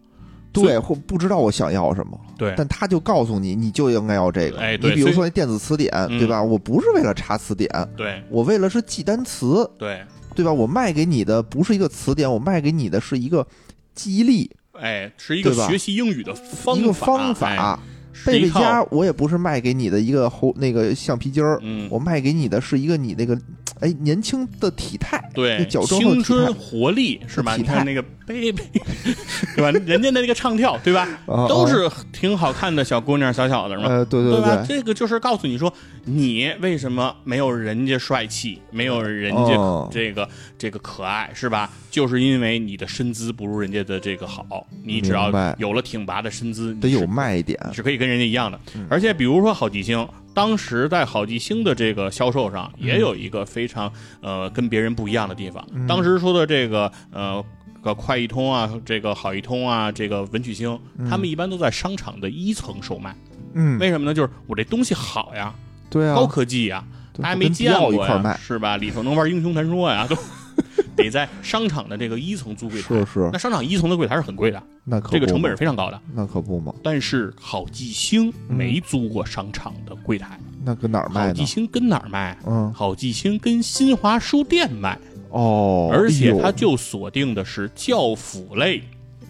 [0.62, 4.59] 对，或不知道我想要什么，对，但他就告诉你，你就应该要这个。
[4.59, 6.42] 哎对你比如说那电子词典，嗯对吧？
[6.42, 10.02] 我不是为了查词典，对我为了是记单词，对，
[10.34, 10.52] 对吧？
[10.52, 13.46] 我卖给你的不是一个词典，我卖给你的是一个
[13.94, 17.78] 记忆力，哎，是一个学习英语的方一个，方法。
[18.24, 23.38] 贝贝佳，我也不是卖给你的一个猴那个橡皮筋儿，嗯，我卖给你的是一个你那个
[23.78, 27.54] 哎年轻的体态，对青春活力是吧？
[27.59, 28.52] 体态你看那个 baby，
[29.54, 29.70] 对吧？
[29.86, 31.06] 人家的那个唱跳，对吧？
[31.26, 34.64] 啊都是挺好看的小姑娘、小小的嘛，呃，对对吧？
[34.68, 35.72] 这个就是告诉你说，
[36.04, 41.70] 你为什么没有人家帅气，没有人家哦这个、这个可爱，是吧？
[41.90, 48.58] 就是因为你的身姿不如人家的这个好，你只要有了挺拔的身姿，得有卖点，是可以跟人家一样的。
[48.74, 55.66] 嗯而且比如说好记星，当时在好记星的这个销售上，也有一个非常呃跟别人不一样的地方。
[55.72, 57.44] 嗯当时说的这个呃。
[57.87, 60.78] 个快易通啊，这个好易通啊，这个文曲星，
[61.09, 63.14] 他们一般都在商场的一层售卖。
[63.55, 64.12] 嗯，为什么呢？
[64.12, 65.55] 就是我这东西好呀，
[65.89, 66.84] 对啊，高科技呀，
[67.14, 68.76] 对大家没见过呀，是吧？
[68.76, 70.16] 里头能玩英雄传说呀，都
[70.97, 72.89] 得在商场的这个一层租柜台。
[72.89, 76.01] 是是那，商场一层的柜台是很贵的，那可这个成本是非常高的。
[76.14, 81.47] 那可不嘛，但是好记星嗯没租过商场的柜台，那搁哪儿卖好记？
[81.47, 82.37] 星跟哪儿卖？
[82.47, 84.99] 嗯，好记星跟新华书店卖，
[85.30, 88.82] 哦，而且哎呦它就锁定的是教辅类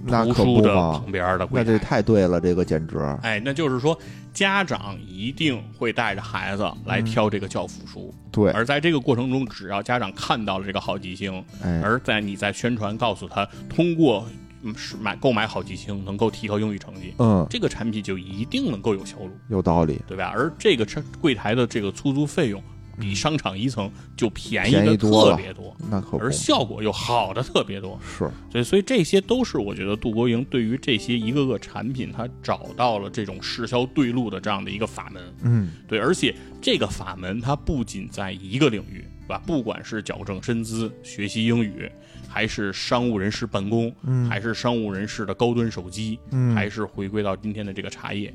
[0.04, 1.78] 那书的，旁边的柜那这。
[1.78, 3.98] 太对了，这个简直，哎，那就是说，
[4.32, 14.24] 家长一定会带着孩子来挑这个教辅书，对，而在这个过程中，只要家长看到了这个好记星，哎，而在你在宣传告诉他，通过
[14.62, 19.30] 嗯是买购买好记星能够提高英语成绩，嗯，这个产品就一定能够有销路。
[19.48, 20.32] 有道理，对吧？
[20.36, 22.62] 而这个车柜台的这个出租费用
[22.98, 27.98] 比商场一层就便宜的多特别多，那可不而效果又好的特别多。
[28.02, 35.22] 是，所以，所以这些都是我觉得杜国营对于这些一个个产品，他找到了这种市销对路的这样的一个法门。
[35.42, 39.42] 嗯，对，而且这个法门它不仅在一个领域，对吧？
[39.46, 41.90] 不管是矫正身姿、学习英语，
[42.28, 48.34] 还是商务人士办公，嗯还是商务人士的高端手机，嗯还是回归到今天的这个茶叶，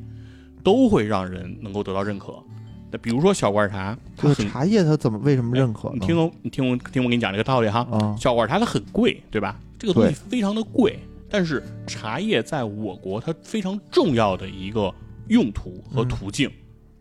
[0.63, 2.41] 都会让人能够得到认可。
[2.91, 5.95] 那比如说小罐茶，它这个很茶叶它怎么为什么认可呢？
[5.99, 7.87] 你听我，你听我，听我给你讲这个道理哈。
[7.91, 9.57] 啊，小罐茶它很贵，对吧？
[9.79, 14.93] 这个东西非常的贵，但是茶叶在我国它非常重要的一个
[15.29, 16.51] 用途和途径，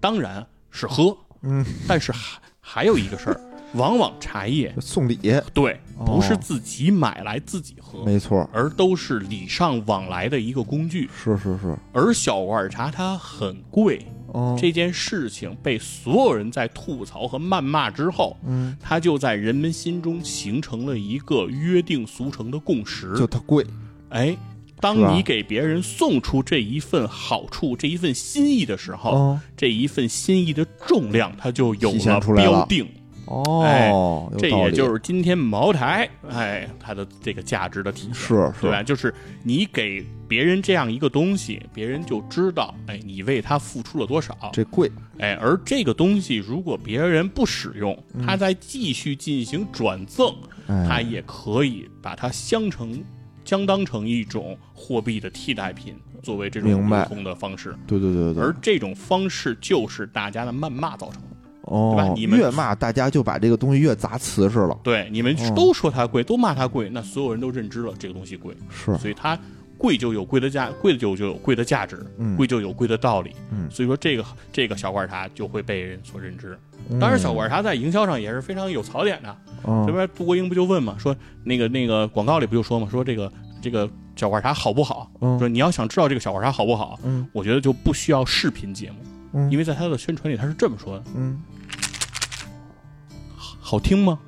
[0.00, 3.40] 当然是喝，嗯， 但是还还有一个事儿，
[3.74, 5.16] 往往茶叶送礼，
[5.52, 11.10] 对哦不是自己买来自己喝，没错，而都是礼尚往来的一个工具。
[11.14, 23.14] 是是是，而小罐茶它很贵，哦，这件事情被所有人在吐槽和谩骂之后，嗯，它就在人们心中形成了一个约定俗成的共识。
[23.16, 23.64] 就它贵，
[24.10, 24.36] 哎，
[24.80, 29.40] 当你给别人送出这一份好处、这一份心意的时候，哦。
[29.56, 32.20] 这一份心意的重量它就有了。
[32.34, 32.88] 标定。
[33.30, 38.14] 哦，有这也就是今天茅台哎它的这个价值的体现。
[38.14, 38.82] 是对吧？
[38.82, 39.14] 就是
[39.44, 44.36] 你给别人这样一个东西，别人就知道，哎，你为他付出了多少。
[44.52, 50.34] 这贵，哎，而这个东西如果别人不使用，他再继续进行转赠，
[50.66, 53.00] 他哎，也可以把它相成
[53.44, 57.76] 相当成一种货币的替代品，作为这种流通的方式。
[57.86, 61.28] 对对对对而，这种方式就是大家的谩骂造成的。
[61.70, 69.38] 对吧哦，你们越骂大家就把这个东西越砸瓷实了，对，你们哦都说它贵，都骂它贵，那所有人都认知了这个东西贵，是，所以它
[69.78, 73.30] 贵就有贵的价，贵的就就有贵的价值，嗯贵就有贵的道理。
[73.50, 76.58] 嗯所以说这个这个小罐茶就会被人所认知。
[76.90, 79.36] 嗯当然，小罐茶在营销上也是非常有槽点的。
[79.66, 85.10] 嗯这边杜国英不就问嘛，说那个那个广告里不就说嘛，说这个这个小罐茶好不好？
[85.20, 88.96] 嗯说你要想知道这个小罐茶好不好，嗯我觉得就不需要视频节目，
[89.34, 91.40] 嗯因为在他的宣传里他是这么说的：嗯，
[93.70, 94.18] 好听吗？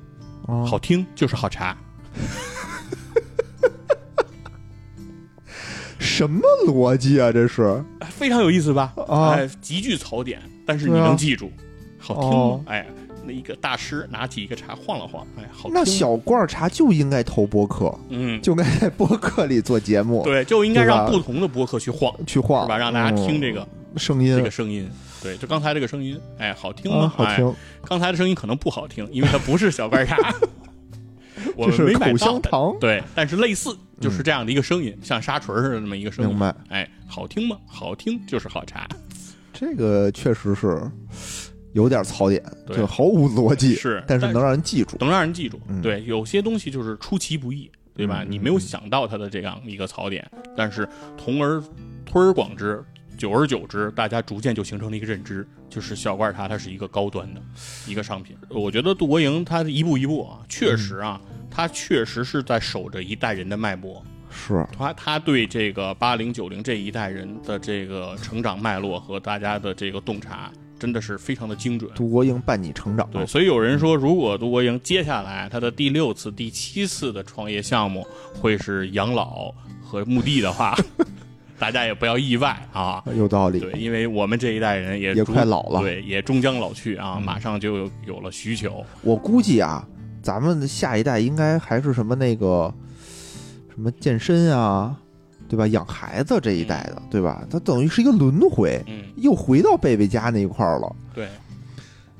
[0.47, 1.77] 哦好听就是好茶。
[5.99, 7.29] 什么逻辑啊？
[7.29, 8.93] 这是非常有意思吧？
[9.05, 11.51] 啊哎，极具槽点，但是你能记住，
[11.99, 12.29] 好听吗？
[12.29, 12.87] 哦哎，
[13.25, 15.73] 那一个大师拿起一个茶晃了晃，哎，好听。
[15.73, 22.77] 那小罐茶就应该投播客，嗯，就该在播客里做节目，对，就应该让不同的播客去晃，去晃是吧？
[22.77, 23.67] 让大家听这个、嗯
[23.97, 24.89] 声音这个声音。
[25.23, 27.13] 对，就刚才这个声音，哎，好听啊，吗？
[27.17, 27.55] 哎好听，
[27.85, 30.17] 刚才的声音可能不好听，因为它不是小白茶，
[31.55, 32.13] 我们没买
[32.43, 36.29] 糖，对，但是类似就是这样的一个声音，像沙锤似的那么一个声音。
[36.29, 36.53] 明白？
[36.69, 37.57] 哎，好听吗？
[37.65, 38.87] 好听就是好茶，
[39.53, 40.79] 这个确实是
[41.71, 44.97] 有点槽点，对就毫无逻辑，是但是能让人记住。
[44.99, 45.59] 能让人记住。
[45.67, 48.19] 嗯对，有些东西就是出其不意，对吧？
[48.23, 51.63] 嗯你没有想到它的这样一个槽点，但是同而
[52.05, 52.83] 推而广之，
[53.17, 57.41] 久而久之，大家逐渐就形成了一个认知，就是小罐茶它是一个高端的
[57.87, 58.35] 一个商品。
[58.49, 64.03] 我觉得杜国营他一步一步啊，确实啊，他确实是在守着一代人的脉搏。
[64.29, 71.91] 是，他他对这个八零九零这一代人的这个成长脉络和大家的这个洞察，真的是非常的精准。
[71.93, 79.53] 杜国营伴你成长，对，所以有人说，如果杜国营接下来他的第六次、第七次的创业项目会是养老
[79.83, 80.75] 和墓地的话，
[81.63, 83.01] 大家也不要意外啊。
[83.15, 83.57] 有道理。
[83.57, 88.83] 对，因为我们这一代人也也终快老了对，也终将老去啊，嗯马上就有有了需求。
[89.01, 89.87] 我估计啊，
[90.21, 92.73] 咱们的下一代应该还是什么那个
[93.73, 94.93] 什么健身啊，
[95.47, 95.65] 对吧？
[95.67, 97.47] 养孩子这一代的，对吧？
[97.49, 100.95] 它等于是一个轮回，嗯，又回到贝贝家那一块儿了。
[101.15, 101.29] 对，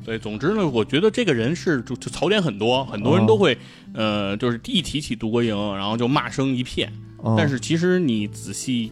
[0.05, 3.57] 对，总之呢，我觉得这个人是就就槽点很多，很多人都会，
[3.93, 6.89] 呃，就是一提起杜国营，然后就骂声一片。
[6.95, 6.99] 嗯
[7.37, 8.91] 但是其实你仔细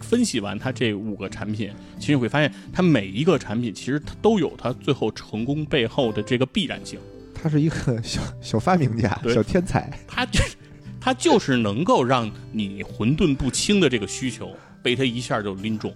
[0.00, 6.98] 分析完他这五个产品，其实你会发现，他每一个产品其实它都有它最后成功背后的这个必然性。
[7.34, 9.90] 他是一个小小发明家、小天才。
[10.06, 10.40] 他就
[11.00, 15.92] 他就是能够让你混沌不清的这个需求被他一下就拎中。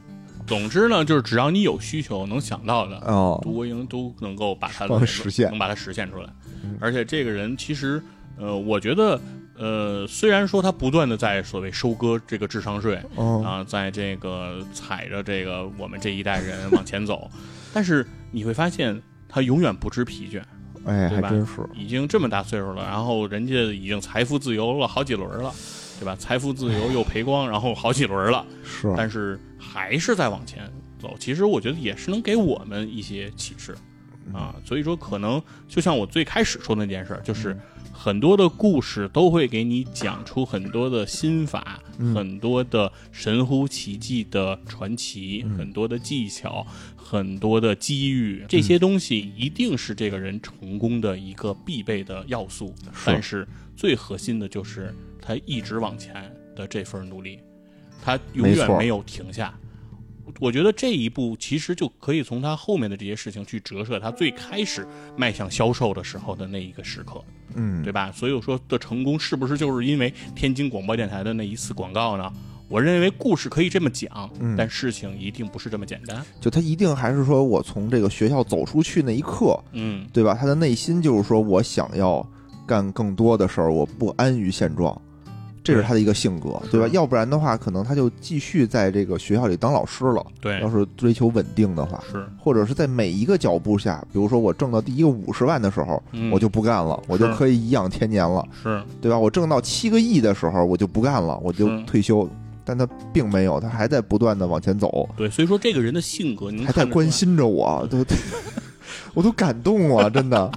[0.46, 6.28] 总之呢，就是只要你有需求，能想到的，哦，杜国英都能够把它实现能把它实现出来
[6.62, 6.76] 嗯。
[6.80, 8.00] 而且这个人其实，
[8.38, 9.20] 呃，我觉得，
[9.58, 17.30] 呃，虽然说他不断的在所谓收割这个智商税哦，啊，在这个踩着这个我们这一代人往前走，
[17.72, 20.42] 但是你会发现他永远不知疲倦。
[20.84, 21.68] 哎，对吧还真是。
[21.74, 25.52] 已经这么大岁数了，然后人家已经财富自由了好几轮了，
[25.98, 26.14] 对吧？
[26.14, 31.16] 财富自由又赔光，然后好几轮了，是，但是还是在往前走。
[31.18, 33.74] 其实我觉得也是能给我们一些启示
[34.32, 34.54] 啊。
[34.64, 37.56] 所以说，可能就像我最开始说的那件事儿，就是
[37.92, 46.66] 很多的故事都会给你讲出很多的心法，嗯很多的神乎其技的传奇，嗯很多的技巧，
[46.96, 52.74] 很多的机遇，这些东西一定是这个人成功的一个必备的要素。
[53.04, 53.46] 但是
[53.76, 57.40] 最核心的就是他一直往前的这份努力，
[58.02, 59.58] 他永远没有停下。
[60.40, 67.22] 我觉得这一步其实就可以从他后面的这些事情去折射他最开始迈向销售的时候的那一个时刻，
[67.54, 68.10] 嗯，对吧？
[68.12, 72.32] 所以我说的成功是不是就是因为天津广播电台的那一次广告呢？
[72.68, 76.20] 我认为故事可以这么讲，嗯但事情一定不是这么简单。
[76.40, 80.34] 就他一定还是说我从这个学校走出去那一刻，嗯，对吧？
[80.34, 82.28] 他的内心就是说我想要
[82.66, 85.00] 干更多的事儿，我不安于现状，
[85.66, 86.86] 这是他的一个性格，对吧？
[86.88, 90.24] 要不然的话，可能他就继续在这个学校里当老师了。
[90.40, 99.18] 对要，是追求稳定的话，是，或者是在每一个脚步下，比如说我挣到第一个五十万的时候，嗯我就不干了，我就可以颐养天年了，是，对吧？
[99.18, 102.28] 我挣到七个亿的时候，我就不干了，我就退休。
[102.68, 108.04] 但他并没有，他还在不断的往前走，对，所以说这个人的性格，你能还在关心着我，都
[109.14, 110.50] 我都感动啊，真的。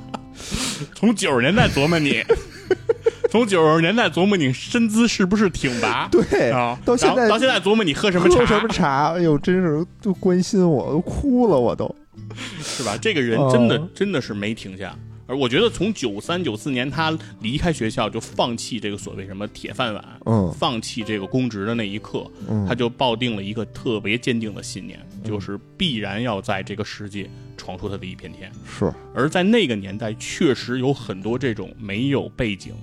[0.96, 2.24] 从九十年代琢磨你，
[3.30, 9.14] 从九十年代琢磨你身姿是不是挺拔， 对，啊，到现在到现在琢磨你喝什么茶，喝什么茶？
[9.14, 11.94] 哎呦，真是都关心我，都哭了，我都。
[12.62, 12.98] 是吧？
[13.02, 14.96] 这个人真的、哦真的是没停下。
[15.26, 28.52] 而我觉得从九三九四年他离开学校就放弃这个所谓什么铁饭碗，嗯放弃这个公职的那一刻，嗯，他就抱定了一个特别坚定的信念，就是必然要在这个世界闯出他的一片天。
[28.68, 32.74] 是而在那个年代，确实有很多这种没有背景、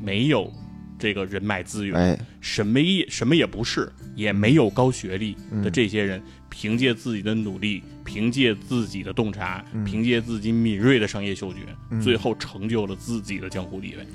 [0.00, 0.52] 没有
[0.98, 5.72] 这个人脉资源、哎，什么也什么也不是，也没有高学历的嗯。
[5.72, 9.84] 这些人，凭借自己的努力，凭借自己的洞察，嗯。
[9.84, 12.00] 凭借自己敏锐的商业嗅觉，嗯。
[12.00, 14.06] 最后成就了自己的江湖地位。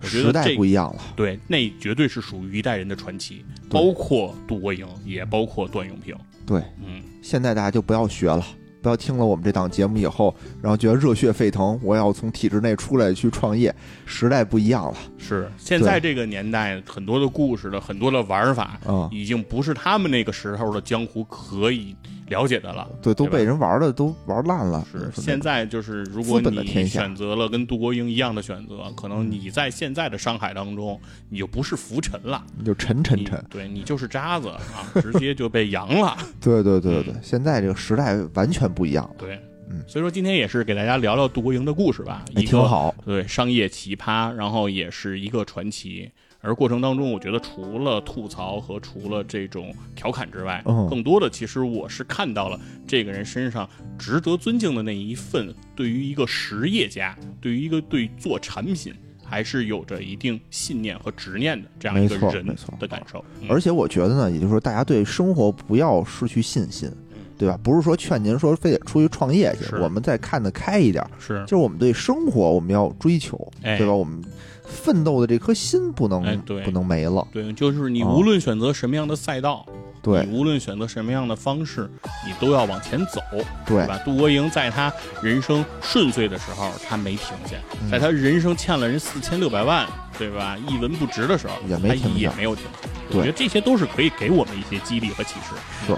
[0.00, 1.00] 我觉时代不一样了。
[1.14, 6.16] 对，那绝对是属于一代人的传奇，包括杜国营，也包括段永平。
[6.44, 8.44] 对，嗯，现在大家就不要学了，
[8.82, 13.72] 不要听了我们这档节目以后，然后觉得热血沸腾，我要从体制内出来去创业。
[14.04, 21.94] 时代不一样了，是现在这个年代很多的故事的很多的玩法，啊、已经不是他们那个时候的江湖可以
[22.32, 22.88] 了解的了。
[23.02, 24.84] 对，都被人玩的都玩烂了。
[24.90, 33.44] 是，现在就是如果你选择了跟杜国英一样的选择，可能你在现在的商海当中，你就不是浮沉了，你就沉沉沉。
[33.50, 36.16] 对你就是渣子啊， 直接就被扬了。
[36.40, 39.38] 对对对对对，现在这个时代完全不一样了，对，
[39.70, 42.94] 嗯所以说今天也是给大家聊聊杜国英的故事吧，也，挺好。
[43.04, 46.10] 对，商业奇葩，然后也是一个传奇。
[46.44, 58.92] 而过程当中，我觉得除了吐槽和除了这种调侃之外，嗯更多的其实我是看到了这个人身上值得尊敬的那一份，对于一个实业家，对于一个对做产品
[59.24, 62.44] 还是有着一定信念和执念的这样一个人
[62.80, 63.24] 的感受。
[63.40, 66.90] 嗯而且我觉得呢，也就是说，大家对生活不要失去信心，
[67.38, 67.56] 对吧？
[67.62, 73.92] 不是说劝您说非得出去创业去是，我们再看得开一点，是就是我们对生活我们要追求，哎对吧？
[73.94, 74.20] 我们
[74.64, 76.22] 奋斗的这颗心不能、
[76.64, 79.66] 不能没了，对，就是你哦无论选择什么样的赛道，
[80.00, 81.90] 对你无论选择什么样的方式，
[82.26, 83.20] 你都要往前走。
[83.66, 83.98] 对对吧？
[84.04, 84.92] 杜国营在他
[85.22, 89.86] 人生顺遂的时候，他没停下；嗯在他人生欠了人四千六百万，
[90.18, 90.56] 对吧？
[90.68, 92.88] 一文不值的时候，也没停也没有停下。
[93.10, 95.54] 我觉得这些都是可以给我们一些激励和启示。
[95.86, 95.94] 是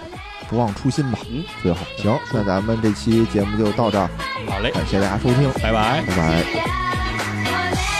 [0.48, 1.80] 不忘初心吧，嗯，最好。
[1.96, 4.10] 行，那咱们这期节目就到这儿，
[4.46, 6.02] 好嘞，感谢大家收听，拜拜。
[6.06, 7.93] 拜拜。